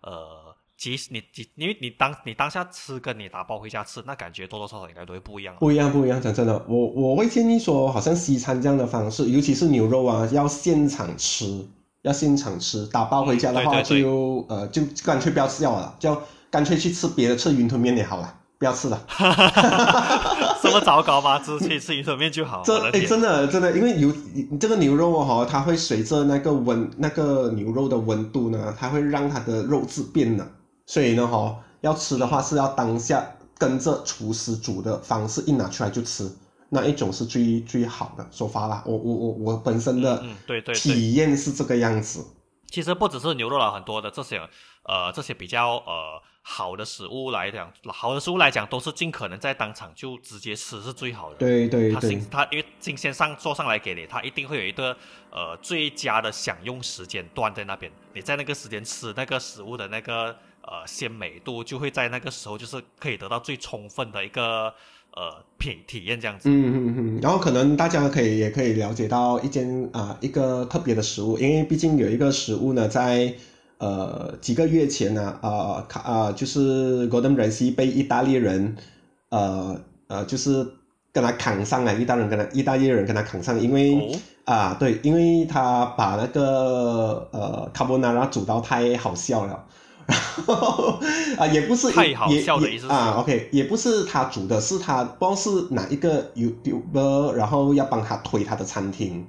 [0.00, 0.56] 呃。
[0.80, 5.54] 即使你你因为你当你当下吃跟你打包回家吃，那感觉多多少少应该都会不一样。
[5.60, 6.18] 不一样，不一样。
[6.18, 11.68] 讲真的，我我会建议说，好像西餐这样的方式，尤其是牛肉啊，要现场吃，
[12.00, 12.86] 要现场吃。
[12.86, 16.16] 打包回家的话，就呃就干脆不要吃掉了，就
[16.50, 19.04] 干脆去吃别的，吃云吞面也好了，不要吃了。
[20.62, 21.38] 这么糟糕吗？
[21.44, 22.62] 直接吃云吞面就好。
[22.64, 24.10] 这哎，真的真的，因为牛
[24.58, 30.50] 这个牛肉哦，它会随着那个温那个牛肉的温度呢，它会让它的肉质变冷。
[30.90, 33.24] 所以呢，哈，要吃的话是要当下
[33.56, 36.28] 跟着厨师煮的方式一拿出来就吃，
[36.68, 38.82] 那一种是最最好的说法啦。
[38.84, 40.20] 我我我我本身的
[40.74, 42.26] 体验是这个样子。
[42.66, 44.40] 其实不只是牛肉了，很多的这些
[44.82, 51.36] 呃这些比较呃好的食物来讲，好的食物来讲都是尽可能在当场就直接吃是最好的。
[51.36, 52.20] 对对对。
[52.28, 54.96] 它因为新鲜上做上来给你，它一定会有一个
[55.30, 60.36] 呃最佳的享用时间段在那边，你在那个时间吃那个食物的那个。
[60.62, 64.72] 呃，鲜美度就会在那个时候，就是可以得到最充分的一个
[65.14, 66.48] 呃品体验这样子。
[66.48, 73.34] 嗯嗯嗯，然后可能大家可以也可以了解到一件啊、一个特别的食物，因为毕竟有一个食物呢，在
[73.78, 78.76] 呃几个月前呢，呃卡啊、就是 Gordon Ramsay 被意大利人
[79.30, 80.66] 呃呃就是
[81.12, 83.94] 跟他扛上了，意大利人跟他意大利人跟他扛上，因为。
[83.96, 89.64] 哦，啊，对，因为他把那个呃卡波纳拉煮到太好笑了，
[90.06, 90.98] 然后
[91.38, 99.26] 啊也不是太好也笑的意思是也啊，OK，也不是他煮的，是他不知道是哪一个 YouTuber，然后要帮他推他的餐厅，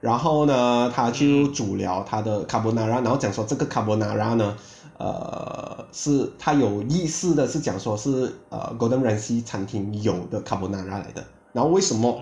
[0.00, 4.56] 然后呢他就煮了他的卡波纳拉，然后讲说这个卡波纳拉呢，
[4.98, 12.20] 呃，是他有意识的是讲说是呃 Golden Ramsay 餐厅有的卡波纳拉来的，然后为什么？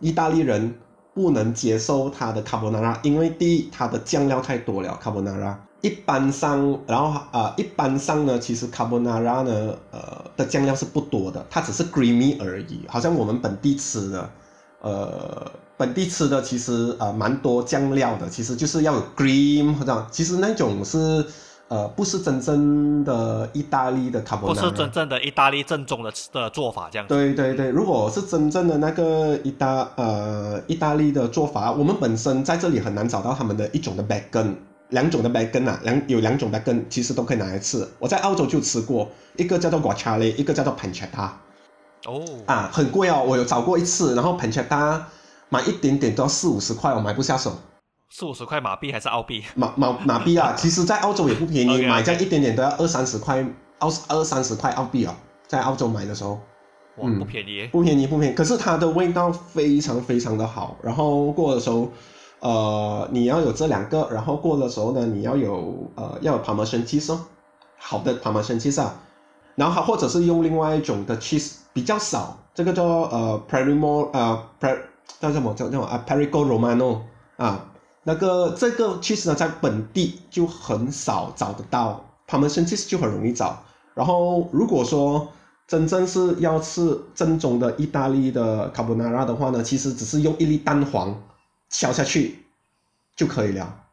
[0.00, 0.74] 意大利人
[1.12, 5.60] 不能接受他的卡波纳拉，因为第一，它的酱料太多了，卡波纳拉。
[5.82, 14.30] 一般上，然后啊、呃一般上呢，其实卡布纳拉呢，呃的酱料是不多的，它只是 creamy 而已，好像我们本地吃的，
[14.82, 21.24] 呃，本地吃的其实呃蛮多酱料的，其实就是要有 cream 或者，其实那种是
[21.68, 27.14] 呃不是真正的意大利的卡波纳拉，不是真正的意大利正宗的的做法这样子。
[27.14, 34.54] 对对对，如果是真正的那个意大呃意大利的做法，我们本身在这里很难找到他们的一种的 bacon，
[34.90, 37.86] 两种的 bacon 啊，两有两种 bacon 其实都可以拿来吃。
[37.98, 41.30] 我在澳洲就吃过，一个叫做 guanciale，一个叫做 pancetta
[42.06, 45.00] 哦，啊，很贵哦，我有找过一次，然后 pancetta
[45.48, 47.58] 买一点点都要四五十块，我买不下手。
[48.12, 49.44] 四五十块马币还是澳币？
[49.54, 53.44] 马马马币啊， 其实在澳洲也不便宜买这样一点点都要二三十块
[53.78, 56.40] 澳二三十块澳币啊，在澳洲买的时候。
[56.96, 57.68] 哇，嗯不便宜耶。
[57.70, 58.34] 不便宜，不便宜。
[58.34, 60.76] 可是它的味道非常非常的好。
[60.82, 61.88] 然后过的时候，
[62.40, 67.20] 呃，你要有这两个，然后过的时候呢，你要有呃要有 Parmesan cheese 哦，
[67.78, 68.94] 好的 Parmesan cheese 啊。
[69.56, 74.78] 然后或者是用另外一种的芝士比较少，这个叫呃 Perimo 呃 Per
[75.18, 77.00] 叫什么叫叫什么啊 Perico Romano
[77.36, 77.66] 啊，
[78.04, 83.58] 那个这个芝士呢在本地就很少找得到，Parmesan cheese 就很容易找。
[83.94, 85.28] 然后如果说
[85.66, 91.14] 真正是要吃正宗的意大利的卡布纳拉的话呢，其实只是用一粒蛋黄
[91.70, 92.38] 敲下去
[93.16, 93.84] 就可以了，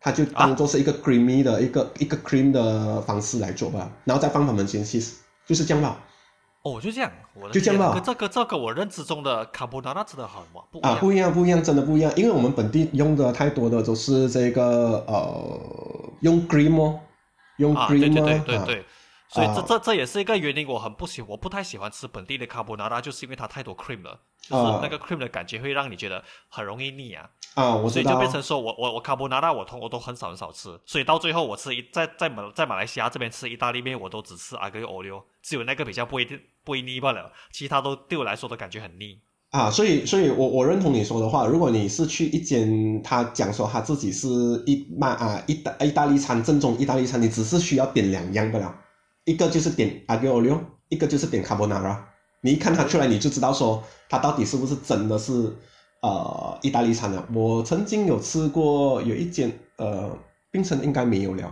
[0.00, 6.00] 它就当做是一个 creamy 的一个、一个 cream 的方式来做吧，然后再放他们先 cheese，就是这样吧。
[6.62, 7.92] 哦，就这样，我的就这样吧。
[7.92, 10.42] 跟这个这个我认知中的卡布纳拉真的很
[10.72, 15.60] 不啊，不一样，不一样，真的不一样，因为我们本地用的太多的都是这个呃，
[16.20, 16.98] 用 cream 哦，
[17.58, 18.84] 用啊，对 cream 对哦对对对，
[19.28, 19.64] 所以这啊。
[19.68, 39.18] 这这也是一个原因，我很不喜，我不太喜欢吃本地的卡布纳拉，就是因为它太多 cream 了，就是啊那个 cream 的感觉会让你觉得很容易腻啊，啊，我所以就变成说我我我卡布纳拉我通我都很少很少吃，所以到最后我吃一在在马在马来西亚这边吃意大利面，我都只吃阿格欧溜，只有那个比较不一定不会腻罢了，其他都对我来说都感觉很腻。
[39.50, 41.46] 啊，所以，所以我我认同你说的话。
[41.46, 44.28] 如果你是去一间他讲说他自己是
[44.66, 48.74] 意卖啊意大意大利餐正宗意大利餐，你只是需要点两样不了，
[49.24, 51.96] 一个就是点 aglio olio，一个就是点 carbonara。
[52.44, 55.50] 你一看它出来，你就知道说它到底是不是真的是
[56.02, 57.26] 呃意大利餐的。
[57.32, 60.14] 我曾经有吃过有一间呃，
[60.50, 61.50] 冰城应该没有了，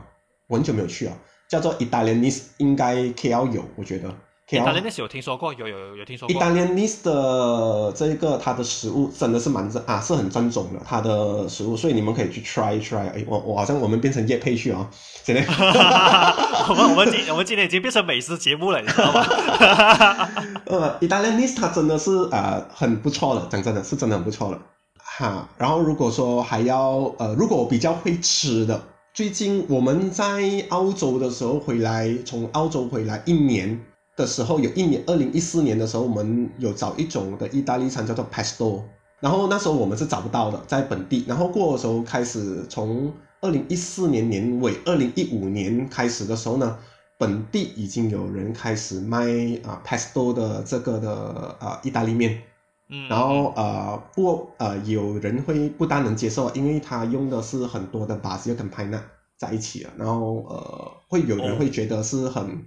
[0.49, 1.17] 我很久没有去了，
[1.49, 4.15] 叫做意大利尼斯应该 KL 有，我觉得
[4.53, 6.41] 意大利面有听说过，有有有有听说过。
[6.41, 13.09] Italianese 的这个它的食物真的是蛮正啊，是很正宗的它的食物，所以你们可以去 try 一 try。
[13.09, 14.89] 哎，我我好像我们变成叶配去啊，
[15.25, 15.43] 真的
[16.69, 19.25] 我们我们今我们今天已经变成美食节目了，你知道吗？
[20.67, 24.59] 呃，Italianese 它真的是呃很不错的，讲真的是真的很不错的
[24.97, 25.49] 哈。
[25.59, 28.81] 然后如果说还要呃，如果我比较会吃的，
[29.15, 33.79] 最近我们在澳洲的时候回来，从澳洲回来一年
[34.23, 38.81] 的时候，有一年二零一四年的时候，我们有找一种的意大利餐叫做 pesto，
[39.19, 41.25] 然后那时候我们是找不到的，在本地。
[41.27, 46.79] 然后过的时候开始，从二零一四年年尾，二零一五年开始的时候呢，
[47.19, 49.27] 本地已经有人开始卖
[49.65, 51.11] 啊、pesto 的这个的
[51.59, 52.41] 啊、意大利面。
[52.89, 59.03] 嗯，然后呃不呃有人会不大能接受，因为他用的是很多的 basil 跟 pine nut
[59.39, 62.65] 在一起了，然后呃会有人哦会觉得是很、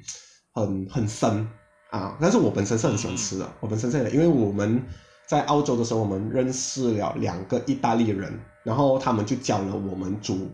[0.56, 1.48] 很很深
[1.92, 4.84] 啊，但是我本身是很喜欢吃的，我本身是很因为我们
[5.28, 10.50] 在澳洲的时候，我们认识了两个意大利人，然后他们就教了我们煮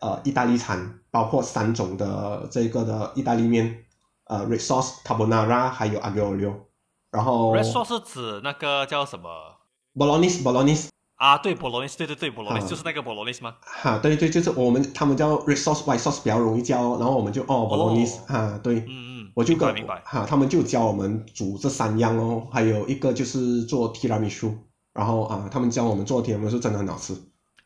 [0.00, 3.84] 呃意大利餐，包括三种的这个的意大利面，
[4.24, 6.54] 呃 red sauce carbonara 还有 aglio olio，
[7.10, 9.28] 然后 red sauce 是指那个叫什么
[9.94, 11.36] bolognese bolognese 啊？
[11.38, 13.56] 对，bolognese，对对对，bolognese、啊就是那个 bolognese 吗？
[13.60, 24.56] 哈，对对，就是我们他们叫 red sauce white sauce 比较容易叫，然后我们就哦 bolognese、啊，对，嗯嗯，我就跟明白哈，他们就教我们煮这三样哦，还有一个就是做提拉米苏，
[24.92, 27.14] 然后啊，他们教我们做提拉米苏真的很好吃。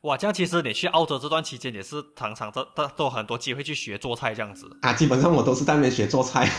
[0.02, 4.66] 哇，这样其实你去澳洲这段期间也是常常都都都有很多机会去学做菜这样子。
[4.82, 6.48] 啊，基本上我都是在那边学做菜。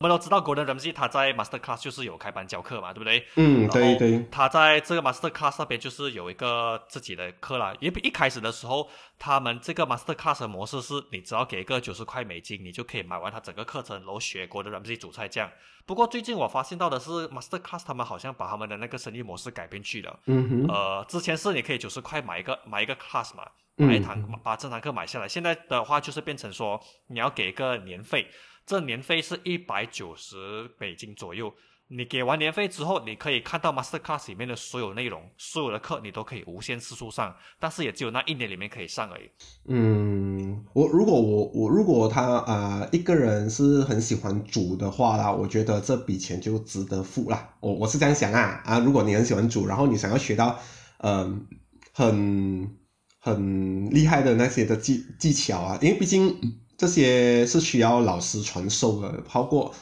[0.00, 3.26] 我们都知道 Gordon Ramsay 他在 Master Class 就是有开班教课嘛，对不对？
[3.34, 4.24] 嗯，对对。
[4.30, 7.74] 他在这个 Master Class 那边就是有一个自己的课啦。
[7.80, 8.88] 因为一开始的时候，
[9.18, 15.50] 他们这个 Master Class 的模式是你只要给个九十块美金，你就可以买完他整个课程，然后学 Gordon Ramsay 煮菜这样。
[15.84, 20.16] 不过最近我发现到的是 Master Class 他们好像把他们的那个生意模式改变去了。
[20.26, 20.72] 嗯哼。
[20.72, 23.42] 呃，之前是你可以九十块买一个买一个 class 嘛，
[23.74, 25.26] 买一堂把这堂课买下来。
[25.26, 28.28] 现在的话就是变成说你要给一个年费。
[28.68, 31.50] 这年费是一百九十美金左右。
[31.90, 39.30] 你给完年费之后，你可以看到 Master Class 里面的所有内容，所有的课你都可以无限次数上，但是也只有那一年里面可以上而已。
[39.68, 47.54] 嗯，我如果我我如果他啊一个人是很喜欢煮的话啦，我觉得这笔钱就值得付啦。
[47.60, 50.60] 我我是这样想啊啊，如果你很喜欢煮，然后你想要学到
[50.98, 51.46] 嗯
[51.94, 52.76] 很
[53.18, 56.38] 很厉害的那些的技技巧啊，因为毕竟。
[56.78, 59.74] 这些是需要老师传授的，包括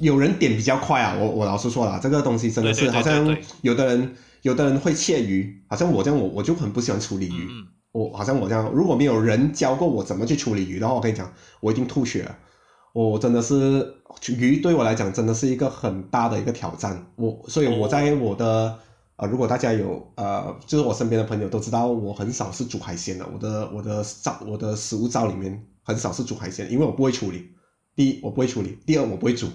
[0.00, 1.16] 有人点比较快啊。
[1.20, 7.48] 我我老实说了，这个东西真的是好像有的人有的人会切鱼，好像我这样我我就很不喜欢处理鱼。
[7.90, 12.38] 我好像我这样，如果没有人教过我怎么去处理鱼的话，我跟你讲，我已经吐血了。
[12.92, 13.94] 我真的是
[14.28, 17.06] 鱼对我来讲真的是一个很大的一个挑战。
[17.16, 18.78] 我所以我在我的
[19.16, 23.26] 呃，如果大家有呃，就是我身边的朋友都知道，我很少是煮海鲜的。
[23.32, 25.64] 我的我的灶我的食物灶里面。
[25.84, 27.50] 很少是煮海鲜，因为我不会处理。
[27.94, 29.48] 第一，我不会处理；第二，我不会煮。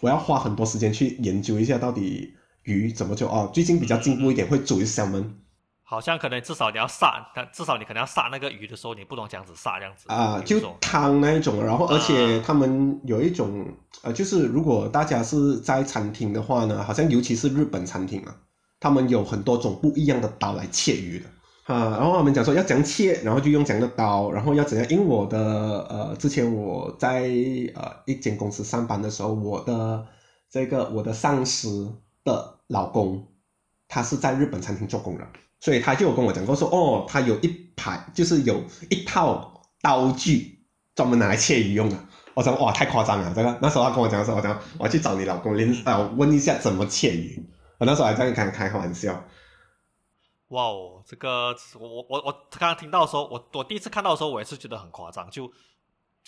[0.00, 3.50] 我要花很多时间去研究一下到底鱼怎么做哦。
[3.52, 5.22] 最近比较进步一点，会煮一下焖。
[5.84, 10.04] 好像可能至少你要杀，但至少你可能要杀那个鱼的时候，你不懂这样子杀这样子。
[10.08, 13.66] 啊，就汤那一种，然后而且他们有一种
[14.02, 18.34] 呃，就是如果大家是在餐厅的话呢，好像尤其是日本餐厅啊，
[18.80, 21.26] 他们有很多种不一样的刀来切鱼的。
[21.64, 24.88] 啊，然后我们讲说要怎样切，然后就用怎样的刀，然后要怎样。
[24.90, 25.38] 因为我的
[25.88, 27.22] 呃，之前我在
[27.74, 30.04] 呃一间公司上班的时候，我的
[30.50, 31.94] 这个我的上司
[32.24, 33.28] 的老公，
[33.86, 35.24] 他是在日本餐厅做工的，
[35.60, 38.60] 所以他就有跟我讲过说，哦，他有一排就是有
[38.90, 40.58] 一套刀具
[40.96, 41.96] 专门拿来切鱼用的。
[42.34, 47.40] 我说哇，太夸张了，这个那时候他跟我讲说，我讲我要去找你老公，连呃问一下怎么切鱼。
[47.78, 49.22] 我那时候还在开开玩笑。
[50.52, 55.50] 哇哦，这个我我我我刚刚听到的时候，我我第一次看到的时候，我也是觉得很夸张，就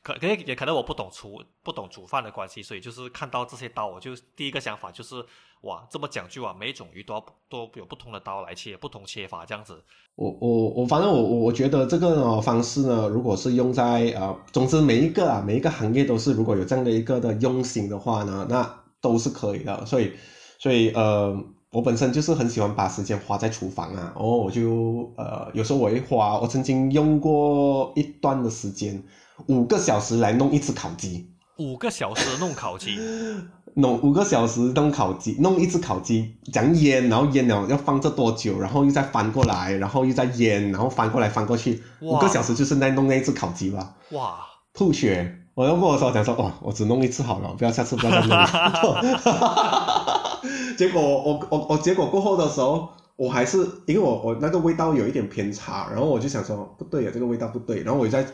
[0.03, 5.23] 可可也可能我不懂厨不懂煮饭的关系，所以就是看到这些刀，我就第一个想法就是
[5.61, 9.85] 哇，这么讲究啊，每种鱼都要都有不同的刀来切，不同切法这样子。
[10.15, 19.85] 我我我反正我我我觉得这个方式呢，如果是用在呃，总之每一个啊每一个行业都是如果有这样的一个的用心的话呢，那都是可以的。
[19.85, 20.15] 所以
[20.59, 21.39] 所以呃。
[21.75, 29.03] 我本身就是很喜欢把时间花在厨房啊，哦，我就呃有时候我会花，我曾经用过一段的时间，
[29.49, 31.29] 五个小时来弄一次烤鸡。
[31.59, 32.97] 五个小时弄烤鸡，
[33.75, 43.97] 弄五个小时弄烤鸡，弄一只烤鸡，讲腌，然后腌了要放这多久，然后又再翻过来，然后又再腌，然后翻过来翻过去，五个小时就是在弄那一只烤鸡吧。
[44.13, 44.39] 哇，
[44.75, 45.39] 吐血！
[45.55, 50.41] 我要跟我说讲说，哇，我只弄一次好了，不要下次不要再弄了。
[50.77, 58.27] 结果我我我结果过后的时候，我还是因为我我那个味道有一点偏差，然后我就想说不对啊，这个味道不对，然后我在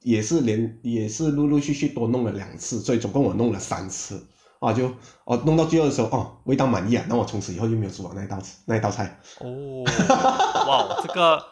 [0.00, 4.26] 也是连也是陆陆续续多弄了两次，所以总共我弄了三次
[4.58, 4.90] 啊，就
[5.26, 9.20] 哦弄到最后的时候哦味道满意啊，那我从此以后就没有煮完那一道那一道菜。
[9.40, 9.84] 哦，
[10.66, 11.44] 哇，这个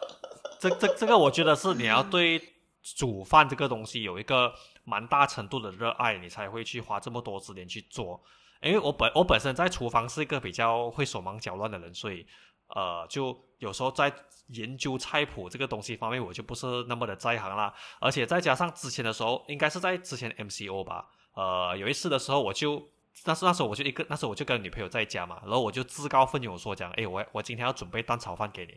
[0.59, 2.41] 这这这个我觉得是你要对
[2.81, 4.53] 煮饭这个东西有一个
[4.83, 8.21] 蛮大程度的热爱，你才会去花这么多时间去做。
[8.61, 12.25] 因为我本我本身在厨房是一个比较会手忙脚乱的人，所以
[12.67, 14.13] 呃，就有时候在
[14.47, 17.73] 研究菜谱这个东西方面，我就不是那么的在行啦。
[17.99, 22.87] 而且再加上之前的时候，应该是在之前 MCO 吧，呃，有一次的时候，我就
[23.25, 28.73] 那是那时候我就一个那时候我就跟女朋友在家嘛，然后我就自告奋勇说讲，哎，我我今天要准备蛋炒饭给你。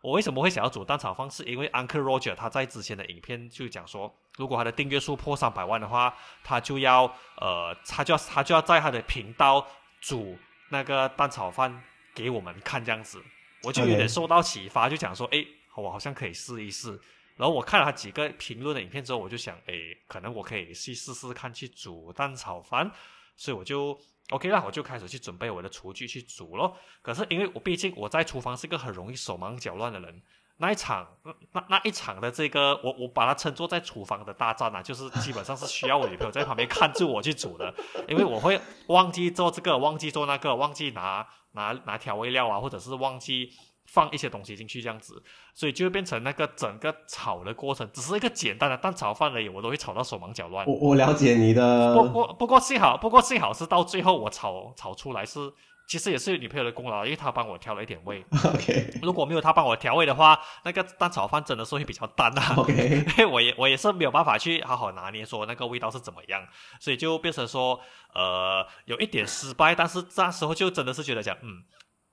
[0.00, 1.28] 我为什么会想要煮蛋炒饭？
[1.30, 7.04] 是因为 Uncle Roger 他在之前的影片就讲说，如果他的订阅数破三百万的话，他就要
[7.36, 9.66] 呃，他就要他就要在他的频道
[10.00, 10.38] 煮
[10.70, 11.82] 那个蛋炒饭
[12.14, 13.22] 给我们看这样子。
[13.64, 15.44] 我就有点受到启发，就讲说，哎，
[15.74, 16.90] 我好像可以试一试。
[17.36, 19.74] 然后我看了他几个评论的影片之后，我就想，哎，
[20.06, 22.90] 可能我可以去试试看去煮蛋炒饭。
[23.36, 23.98] 所以我就。
[24.30, 26.76] OK 那我就开始去准备我的厨具去煮咯。
[27.00, 30.22] 可是因为我毕竟我在厨房是个很容易手忙脚乱的人，
[30.58, 31.06] 那一场
[31.52, 37.72] 那那一场的这个，我我把它称作在厨房的大战啊，就是基本上是需要我女朋友在旁边看住我去煮的，
[38.06, 43.50] 因为我会忘记做这个，忘记做那个，忘记拿拿拿调味料啊，或者是忘记
[43.88, 45.20] 放一些东西进去这样子，
[45.54, 50.64] 所以就变成那个整个炒的过程只是一个简单的蛋炒饭而已，我都会炒到手忙脚乱。
[50.66, 55.52] 我我了解你的，不过不过幸好不过幸好是到最后我炒炒出来是。
[55.88, 58.22] 其实也是女朋友的功劳，因为她帮我调了一点味。
[58.44, 62.56] OK，如果没有她帮我调味的话，那个蛋炒饭真的是会比较淡啊。
[62.60, 66.46] OK， 因为我也我也是没有办法去好好拿捏说那个味道是怎么样，
[66.78, 67.80] 所以就变成说
[68.12, 69.74] 呃有一点失败。
[69.74, 71.64] 但是那时候就真的是觉得讲，嗯，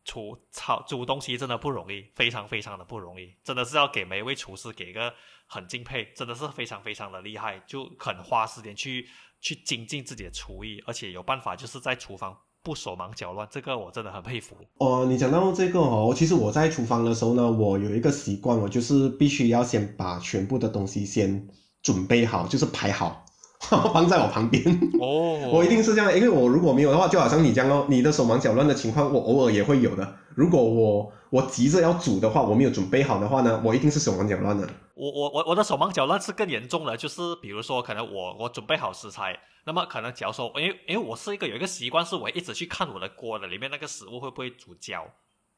[0.05, 5.13] 厨炒煮东西真的不容易，非常非常的不容易，真的是要给每一位厨师给一个
[5.47, 9.05] 很敬佩，真的是非常非常的厉害，就很花时间去
[9.41, 12.37] 去精进自己的厨艺，而且有办法就是在厨房。
[12.63, 14.57] 不手忙脚乱，这个我真的很佩服。
[14.79, 21.47] 哦，你讲到这个哦，其实我在厨房的时候呢，我有一个习惯，我就是必须要先把全部的东西先
[21.83, 23.23] 准备好，就是排好，
[23.93, 24.63] 放在我旁边。
[24.99, 30.15] 哦， 我一定是这样，因为我如果没有的话，就好像你这样哦，你的手忙脚乱的情况，我偶尔也会有的。
[30.35, 34.67] 如果我我急着要煮的话，我没有准备好的话呢，我一定是手忙脚乱的。
[34.93, 45.05] 我我我我的手忙脚乱是更严重的，就是比如说，可能我我准备好食材，那么可能假如说，因为因为我是一个有一个习惯，是我一直去看我的锅的里面那个食物会不会煮焦。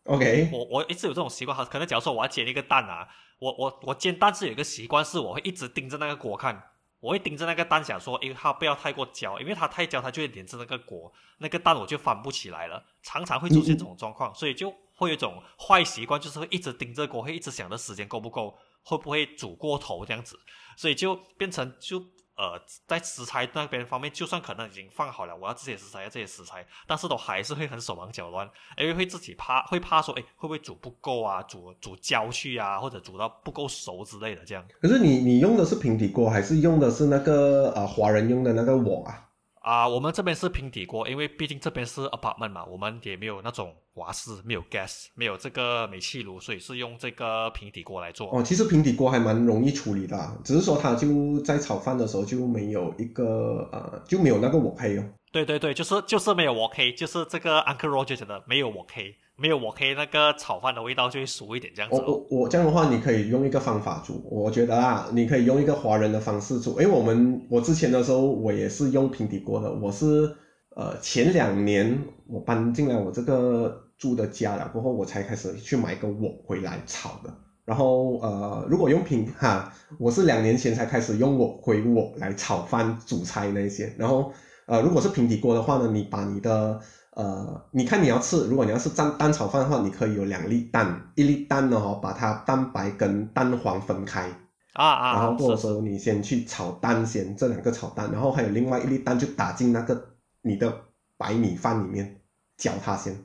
[0.05, 3.07] OK，我我一直有这种习惯，哈，可能假如说我要煎一个蛋啊，
[3.39, 6.63] 我我我煎蛋是有一个习惯，是我会一直盯着那个锅看，
[6.99, 18.57] 我会盯着那个蛋想说，因为它不要太过焦，因为它太焦，它就会连着那个锅，那个蛋我就翻不起来了，常常会出现这种状况，所以就会有一种坏习惯，就是会一直盯着锅，会一直想着时间够不够。
[18.83, 20.39] 会不会煮过头这样子，
[20.77, 21.99] 所以就变成就
[22.37, 34.63] 呃，在食材那边方面，就算可能已经放好了，我要这些食材，要这些食材，但是都还是会很手忙脚乱，因为会自己怕，会怕说，哎，会不会煮不够啊，煮煮焦去啊，或者煮到不够熟之类的这样。
[34.79, 39.26] 可是你你用的是平底锅，还是用的是那个呃华人用的那个网啊？
[39.61, 48.29] 啊，我们这边是平底锅，因为毕竟这边是 apartment 嘛，我们也没有那种瓦斯，没有 gas，没有这个煤气炉，所以是用这个平底锅来做。
[48.31, 55.03] 哦，其实平底锅还蛮容易处理的，只是说它就在炒饭的时候就没有一个呃，就没有那个我黑哦。
[55.31, 59.13] 对对对，就是就是没有我黑，就是这个 Uncle Roger 讲的没有我黑。
[59.39, 61.97] 没有我可以那个炒饭的味道就会熟一点这样子。
[61.97, 64.19] 我我我这样的话，你可以用一个方法煮。
[64.31, 66.71] 我觉得啊，你可以用一个华人的方式煮。
[66.71, 69.71] 因为我们我之前的时候，我也是用平底锅的。
[69.71, 70.35] 我是
[70.75, 77.31] 呃前两年我搬进来我这个住的家了过后，我才开始去买个锅回来炒的。
[77.63, 83.93] 然后呃，如果用平哈，我是两年前才开始用我回锅来炒饭煮菜那些。
[83.99, 84.31] 然后
[84.65, 86.79] 呃，如果是平底锅的话呢，你把你的
[87.17, 94.29] 呃，你看你要吃，如果你要是蛋蛋炒饭的话，你可以有两粒蛋，一粒蛋呢哈，把它蛋白跟蛋黄分开
[94.73, 99.99] 啊啊，然后过的时候你先去炒蛋先，这两个炒蛋，然后还有另外一粒蛋就打进那个
[100.43, 100.71] 你的
[101.17, 102.21] 白米饭里面
[102.55, 103.17] 搅它先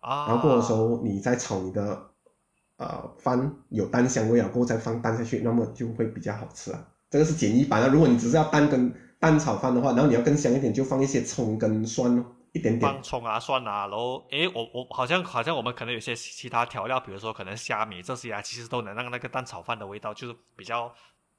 [0.00, 2.00] 啊，然后过的时候你再炒你的
[2.78, 6.82] 呃饭有蛋香味啊，过后再放蛋下去，那么就会比较好吃啊。
[7.10, 12.24] 这个是简易版的，如果你只是要蛋跟蛋炒饭的话，然后你要更香一点，就放一些葱跟蒜哦。
[12.58, 20.92] 一点点放葱啊蒜啊，然后诶，我我好像好像我们可能有些其他调料，比如说可能虾米这些啊，其实都能让那个蛋炒饭的味道就是比较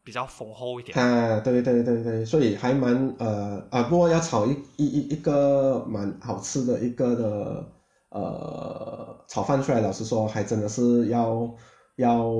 [0.03, 0.97] 比较丰厚一点。
[0.97, 7.72] 啊，对对对对，所以还蛮呃啊，不过要炒一一一一个蛮好吃的一个的
[8.09, 11.53] 呃炒饭出来，老实说还真的是要
[11.97, 12.32] 要。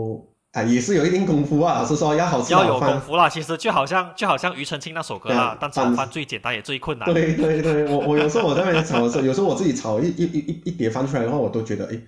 [0.52, 3.30] 啊，也是有一定功夫啊，老实说要好吃要有功夫啦。
[3.30, 7.06] 其实就好像就好像庾澄庆那首歌啦，但炒饭最简单也最困难。
[7.14, 12.00] 对对对，我我有时候我在那边炒的时候，有时候我自己炒一一一一一碟翻出来的话，我都觉得哎，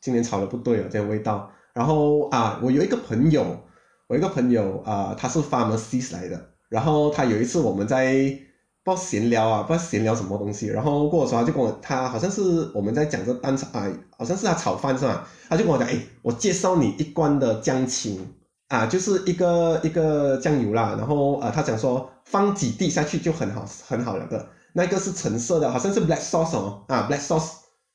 [0.00, 1.50] 今天炒的不对啊，这样味道。
[1.74, 3.64] 然后啊，我有一个朋友，
[4.06, 8.38] 我一个朋友啊，他是 pharmacist 来的，然后他有一次我们在。
[8.82, 15.26] 不知道闲聊啊，不知道闲聊什么东西，然后过的时候他就跟我，他好像是我们在讲这蛋炒啊，好像是他炒饭是吧？
[15.48, 18.34] 他就跟我讲，哎，我介绍你一罐的姜青
[18.68, 27.50] 啊，就是一个一个酱油啦，然后啊，他讲说放几滴下去就很好很好了的，那个是橙色的，好像是 black sauce 哦，啊 black sauce，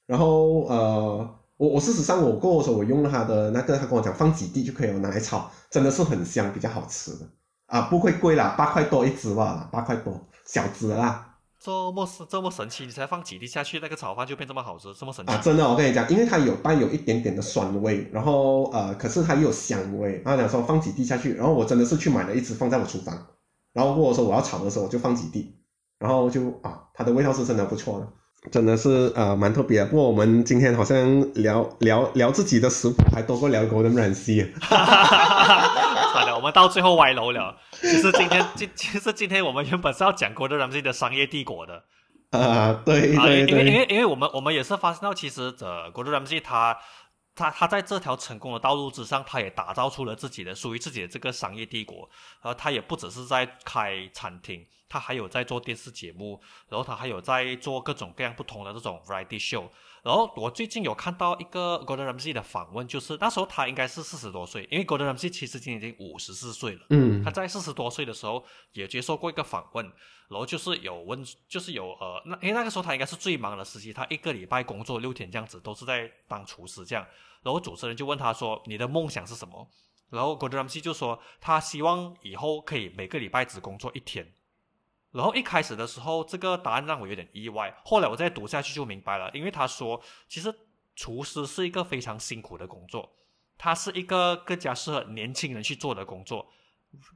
[0.06, 7.26] 然后呃，我我事实上我过的时候我用了他的那个，他跟我讲放几滴就可以了，拿来炒，真的是很香，比较好吃的
[7.66, 10.14] 啊，不会贵啦，八块多一只吧，八块多。
[10.46, 15.42] 小子啦，这么神这么神奇，你才放几滴下去，那个炒饭就变这么好吃，这么神奇啊！
[15.44, 20.22] 真的，我跟你讲，因为它有带有一点点的酸味，然后呃，可是它又有香味。
[20.24, 23.26] 然后讲说放几滴下去，然后我真的是去买了一只放在我厨房，
[23.74, 25.56] 然后或者说我要炒的时候我就放几滴，
[25.98, 28.08] 然后就啊，它的味道是真的不错的。
[28.52, 29.88] 真的是呃蛮特别的。
[29.88, 34.48] 不过我们今天好像聊聊聊自己的食谱，还多过聊 Golden Ramsy。
[36.16, 37.58] 好了，我们到最后歪楼了。
[37.72, 41.84] 其实今天今其实今天我们原本是要讲 Gordon Ramsy 的商业帝国的。
[42.32, 46.78] 啊，对对对，因为因为因为我们我们也是发现到，其实呃，Gordon Ramsay 他
[47.36, 52.10] 他他在这条成功的道路之上，他也打造出了自己的属于自己的这个商业帝国。
[52.42, 56.40] 然后他也不只是在开餐厅，他还有在做电视节目，
[56.70, 59.66] 然后他还有在做各种各样不同的这种 variety show。
[60.06, 66.82] 然后我最近有看到一个 Gordon Ramsay 的访问，就是那时候他应该是四十多岁，因为 Gordon Ramsay 其实今年已经五十四岁了。
[66.92, 69.84] 嗯，他在四十多岁的时候也接受过一个访问，
[70.30, 77.04] 然后就是有问，就是有呃，那因为那个时候他应该是最忙的时期，他一个礼拜工作六天这样子，都是在当厨师这样。
[77.42, 79.68] 然后主持人就问他说：“你的梦想是什么？”
[80.12, 84.32] 然后 Gordon Ramsay 就说：“他希望以后可以每个礼拜只工作一天。”
[85.16, 87.74] 然后一开始的时候，这个答案让我有点意外。
[87.86, 90.54] 后来我再读下去就明白了，因为他说，其实
[90.94, 93.16] 厨师是一个非常辛苦的工作，
[93.58, 96.46] 他是一个更加适合年轻人去做的工作。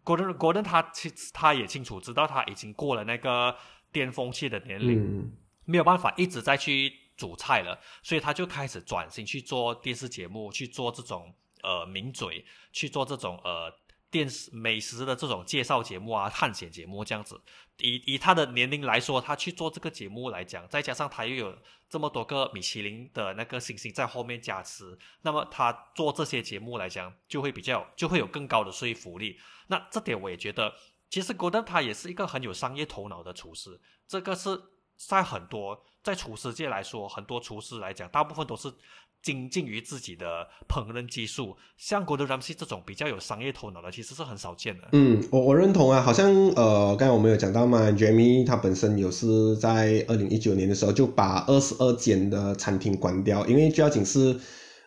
[0.05, 3.53] Gordon Gordon 他其他也清楚知道他已经过了那个
[3.91, 13.69] 巅峰期的年龄，没有办法一直在去煮菜了，所以他就开始转型去做电视节目，去做这种呃名嘴，去做这种呃。
[14.11, 17.39] 电视美食的这种介绍节目啊，探险节目这样子，
[17.77, 21.57] 以以他的年龄来说，他去做这个节目来讲，再加上他又有
[21.87, 29.39] 这么多个米其林的那个星星在后面加持，那么他做这些节目来讲，就会比较就会有更高的说服力。
[29.67, 30.73] 那这点我也觉得，
[31.09, 34.59] 其实 Gordon 他也是一个很有商业头脑的厨师，这个是
[34.95, 38.73] 在很多在厨师界来说，很多厨师来讲，大部分都是。
[39.21, 44.83] 精进于自己的烹饪技术，像 g o r d o Ramsay 这种比较有商业头脑的，其实是很少见的。
[44.93, 54.39] 嗯，我我认同啊，好像呃，刚才我们有讲到嘛，Jamie 他本身有是在二零一九年的时候就把二十二间的餐厅关掉，因为主要紧是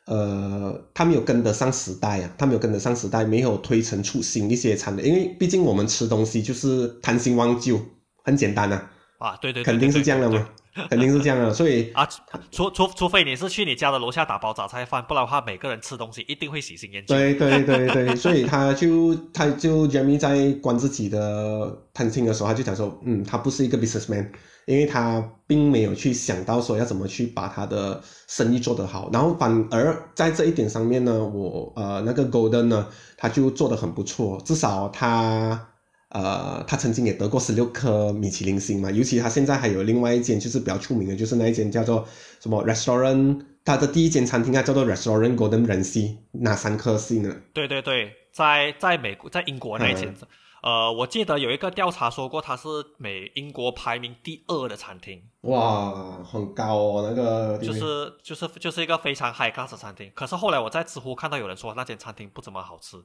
[0.06, 7.80] 呃，他没有跟得上时代啊，他没有跟得上时代，没有推陈出新一些餐的，因为毕竟我们吃东西就是贪新忘旧，
[8.24, 8.90] 很简单啊。
[9.22, 10.48] 啊，对对，肯定是这样的嘛。
[10.88, 12.08] 肯定是这样的，所以 啊，
[12.50, 17.14] 除除除非你是去你家的楼下打包杂菜饭，不然的话，每个人吃东西一定会喜新厌旧。
[17.14, 24.26] 对对对对， 所以他就他就 Jamie 在关自己的餐厅的时候，他就讲说，嗯，他不是一个 businessman，
[24.64, 35.68] 因为他并没有去想到说要怎么去把他的生意做得好，然后反而在这一点上面呢，我呃那个 Golden 呢，他就做得很不错，至少他。
[36.12, 42.06] 呃，他曾经也得过十六颗米其林星嘛，尤其他现在还有另外一间就是比较出名的，就是那一间叫做
[42.38, 47.34] 什么 restaurant，他的第一间餐厅啊叫做 restaurant Golden Ramsay，拿三颗星呢？
[47.54, 50.14] 对对对，在在美国，在英国那一间，
[50.62, 55.22] 呃，我记得有一个调查说过，它是美英国排名第二的餐厅。
[55.40, 60.12] 哇，很高哦，那个就是就是就是一个非常 high class 的餐厅。
[60.14, 62.98] 可是后来我在知乎看到有人说那间餐厅不怎么好吃。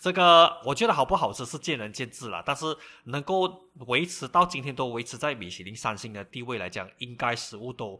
[0.00, 2.66] 这个我觉得好不好吃是见仁见智了，但是
[3.04, 7.98] 能够维持到今天都维持在米其林三星的地位来讲，应该食物都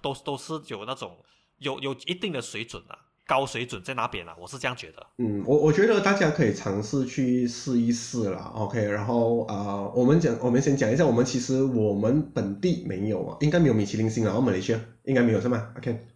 [0.00, 1.16] 都都是有那种
[1.58, 5.06] 有有一定的水准啊，高水准在那边了，我是这样觉得。
[5.18, 8.80] 嗯，我我觉得大家可以尝试去试一试了，OK。
[8.84, 16.06] 然后啊，我们讲我们先讲一下，我们其实我们本地没有啊，应该没有米其林星啊，澳门那些应该没有是吗？OK。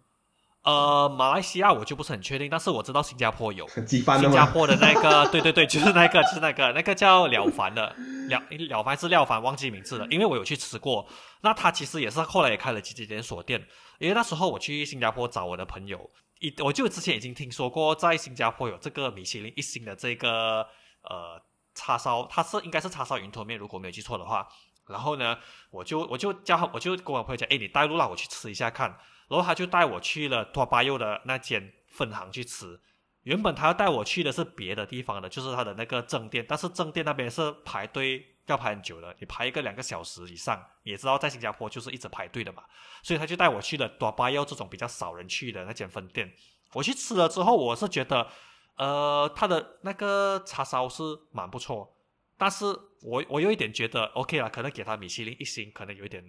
[0.66, 3.64] 呃，马来西亚我就不是很确定，但是我知道新加坡有。
[3.86, 7.94] 新加坡的那个， 对对对，就是那个，就是那个，那个叫了凡的
[8.28, 11.06] 了了凡是了凡，忘记名字了，因为我有去吃过。
[11.42, 13.64] 那他其实也是后来也开了几几连锁店，
[14.00, 16.10] 因为那时候我去新加坡找我的朋友，
[16.40, 20.66] 一我就之前已经听说过在新加坡有这个米其林一星的这个
[21.02, 21.40] 呃
[21.76, 24.48] 叉烧，它是应该是叉烧云吞面，如果没有记错的话。
[24.88, 25.38] 然后呢，
[25.70, 28.96] 我就我就叫我就跟我朋友讲，哎，你带路让我去吃一下看。
[29.28, 32.80] 然后他就带我去了托巴佑的那间分行去吃。
[33.22, 40.64] 原本他要带我去的是别的地方的，就是他的那个正店，但是正店那边是排队要排很久的，你排一个两个小时以上。
[40.84, 42.62] 也知道在新加坡就是一直排队的嘛，
[43.02, 46.32] 所以他就带我去了多巴佑这种比较少人去的那间分店。
[46.72, 48.28] 我去吃了之后，我是觉得，
[48.76, 51.02] 呃，他的那个叉烧是
[51.32, 51.96] 蛮不错，
[52.38, 52.64] 但是
[53.02, 56.24] 我我有一点觉得 OK 了，可能给他米其林一星，可能有一点。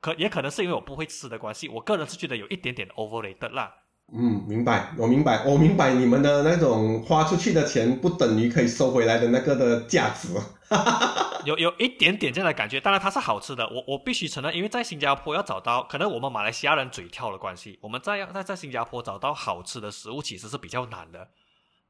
[0.00, 3.72] 可也可能是因为我不会吃的关系，我个人是觉得有一点点 overrated 啦。
[4.12, 10.28] 嗯，明白，我明白，我明白你们的那种花出去的钱不等于可以收回来的那个的价值。
[11.44, 21.28] 有有一点点这样的感觉，当然它是好吃的，我我必须承认，因为在新加坡要找到，可能我们马来西亚人嘴挑的关系，我们在在在新加坡找到好吃的食物其实是比较难的。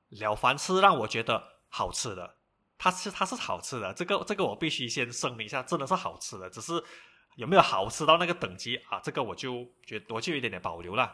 [0.09, 2.37] 了凡吃让我觉得好吃的，
[2.79, 6.83] 它是它是好吃的，这个这个我必须先声明一下，真的是好吃的，只是。
[7.37, 8.99] 有没有好吃到那个等级啊？
[9.03, 11.05] 这个我就觉我就有一点点保留了。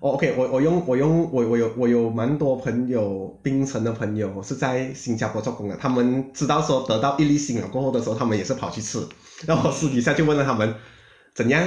[0.00, 9.06] 哦，OK，我我用我用我我有我有蛮多朋友，槟城的朋友是在新加坡做工的，他们知道说得到一粒星了过后的时候，他们也是跑去吃，
[9.46, 10.74] 然后私底下就问了他们
[11.34, 11.60] 怎样，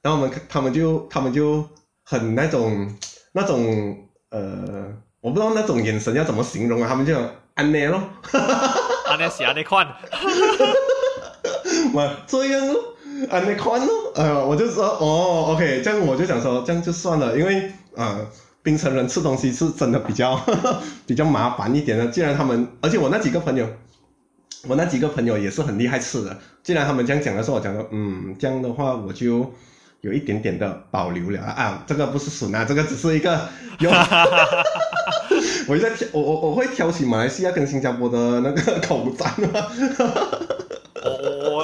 [0.00, 1.68] 然后我们他们就他们就
[2.04, 2.96] 很那种
[3.32, 7.14] 那种呃，我不知道那种眼神要怎么形容啊，他们就
[7.54, 8.00] 安内咯，
[9.10, 9.84] 安内喜安内看，
[11.92, 12.94] 嘛这样咯。
[13.26, 18.26] 啊，你看咯，呃，我就说，哦，OK，这样我就想说，这样就算了，因为呃，
[18.62, 20.40] 槟城人吃东西是真的比较
[21.06, 22.06] 比较麻烦一点的。
[22.08, 23.66] 既然他们，而且我那几个朋友，
[24.66, 26.36] 我那几个朋友也是很厉害吃的。
[26.62, 29.52] 既然他们这样讲的时候，我讲说，嗯，这样的话我就
[30.00, 31.82] 有一点点的保留了啊。
[31.86, 33.48] 这个不是损啊，这个只是一个
[33.80, 33.90] 有，
[35.66, 39.68] 我在挑，我我我会挑起马来西亚跟新加坡的那个口战啊。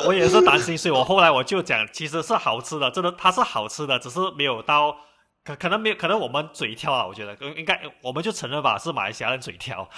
[0.06, 4.96] 我也是担心，所以我后来我就讲，其实是好吃的，真的它是好吃的，只是没有到
[5.44, 9.88] 可可能没有可能我们嘴挑啊，我觉得应该我们就承认吧，是马来西亚人嘴挑。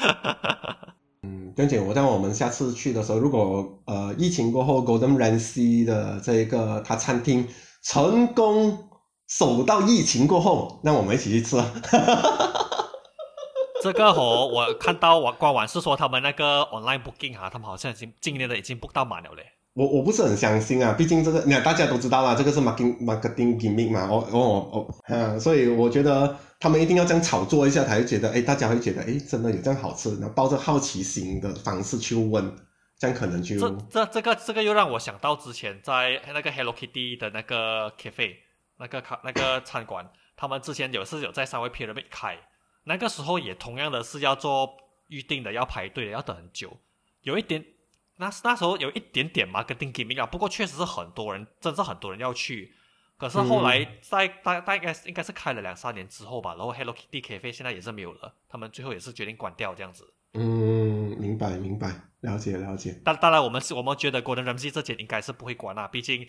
[1.22, 7.48] 嗯，娟姐，我在我们下次去的时候，如果呃疫情过后，Golden Ramsy 的这个他餐厅
[7.82, 8.90] 成功
[9.28, 11.56] 守到疫情过后，那我们一起去吃。
[13.82, 19.44] 这个哦，我看到网官网是说他们那个 online booking 啊，他们好像已经今年的已经 book 到满了嘞。
[19.76, 32.50] 我我不是很相信啊，毕竟这个，你看大家都知道啦，这个是 marketing marketing 的秘密嘛，哦哦哦，啊，所以我觉得他们一定要这样炒作一下，才会觉得，哎，大家会觉得，哎，真的有这样好吃，然后抱着好奇心的方式去问，
[32.98, 38.36] 这样可能就这这这个这个又让我想到之前在那个 Hello Kitty 的那个 cafe
[38.78, 40.08] 那个卡那个餐馆，
[40.38, 42.38] 他们之前有是有在三位 pyramid 开。
[42.84, 44.70] 那个时候也同样的是要做
[45.08, 46.78] 预定的，要排队的，要等很久，
[47.22, 47.62] 有一点，
[48.16, 52.72] 那那时候有一点点 marketing gimmick 啊，不过确实是很多人，真是很多人要去。
[53.18, 60.12] 可是后来在大大概应该是开了两三年之后吧，然后 Hello Kitty Cafe 现在也是没有了，他们最后也是决定关掉这样子。
[60.34, 61.88] 嗯，明白明白，
[62.20, 63.00] 了解了解。
[63.02, 66.28] 但当然我们是我们觉得 Golden Ramsy 这间应该是不会关啊，毕竟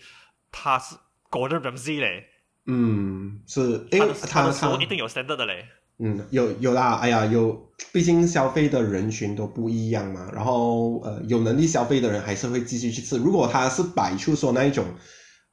[0.50, 0.96] 他是
[1.30, 2.26] Golden Ramsy 嘞。
[2.64, 5.68] 嗯，是，因为他的食物一定有 standard 的嘞。
[6.00, 10.30] 嗯，有有啦，哎呀，有，毕竟消费的人群都不一样嘛。
[10.32, 13.16] 然后，呃，有能力消费的人还是会继续去吃。
[13.16, 14.84] 如果他是摆出说那一种，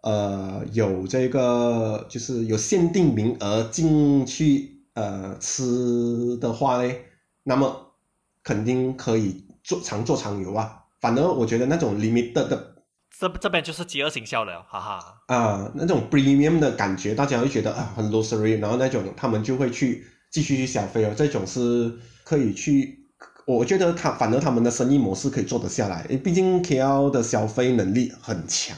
[0.03, 6.93] 呃，有这个就是有限定名额进去呃吃的话呢，
[7.41, 7.95] 那么
[8.43, 10.83] 肯定可以做常做常有啊。
[11.01, 12.75] 反而我觉得那种 limited 的，
[13.19, 15.23] 这这边就是饥饿营销了，哈哈。
[15.25, 20.05] 啊，那种 premium 的感觉，大家会觉得啊很 luxury，然后那种他们就会去。
[20.35, 21.89] 继续去消费哦，这种是
[22.25, 22.99] 可以去，
[23.47, 28.75] 我觉得他反而他们的生意模式可以做得下来，因为毕竟 KL 的消费能力很强，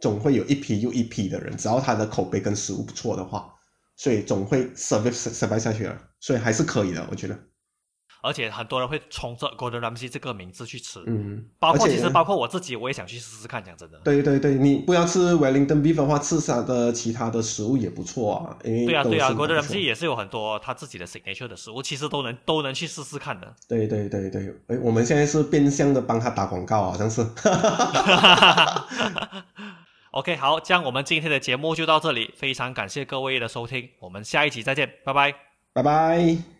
[0.00, 3.48] 总会有一批又一批的人，只要他的口碑跟食物不错的话，
[3.94, 7.38] 所以总会 survive survive 下去了，所以还是可以的，我觉得。
[8.22, 13.98] 而且很多人会冲着 Golden Ramsy 这个名字去吃，嗯，包括其实包括我自己，我也想去试试看，讲真的。
[14.04, 23.52] 对对对，你不要吃 Wellington beef 的话，吃啥的其他的食物也不错啊，因为对啊对啊，Golden Ramsy 也是有很多他自己的 signature 的食物，其实都能都能去试试看的。
[23.68, 27.26] 对对对对，哎，我们现在是变相的帮他打广告，好像是。
[30.12, 35.34] OK，好，这样我们今天的节目就到这里，非常感谢各位的收听，我们下一集再见，拜拜，
[35.72, 36.51] 拜拜。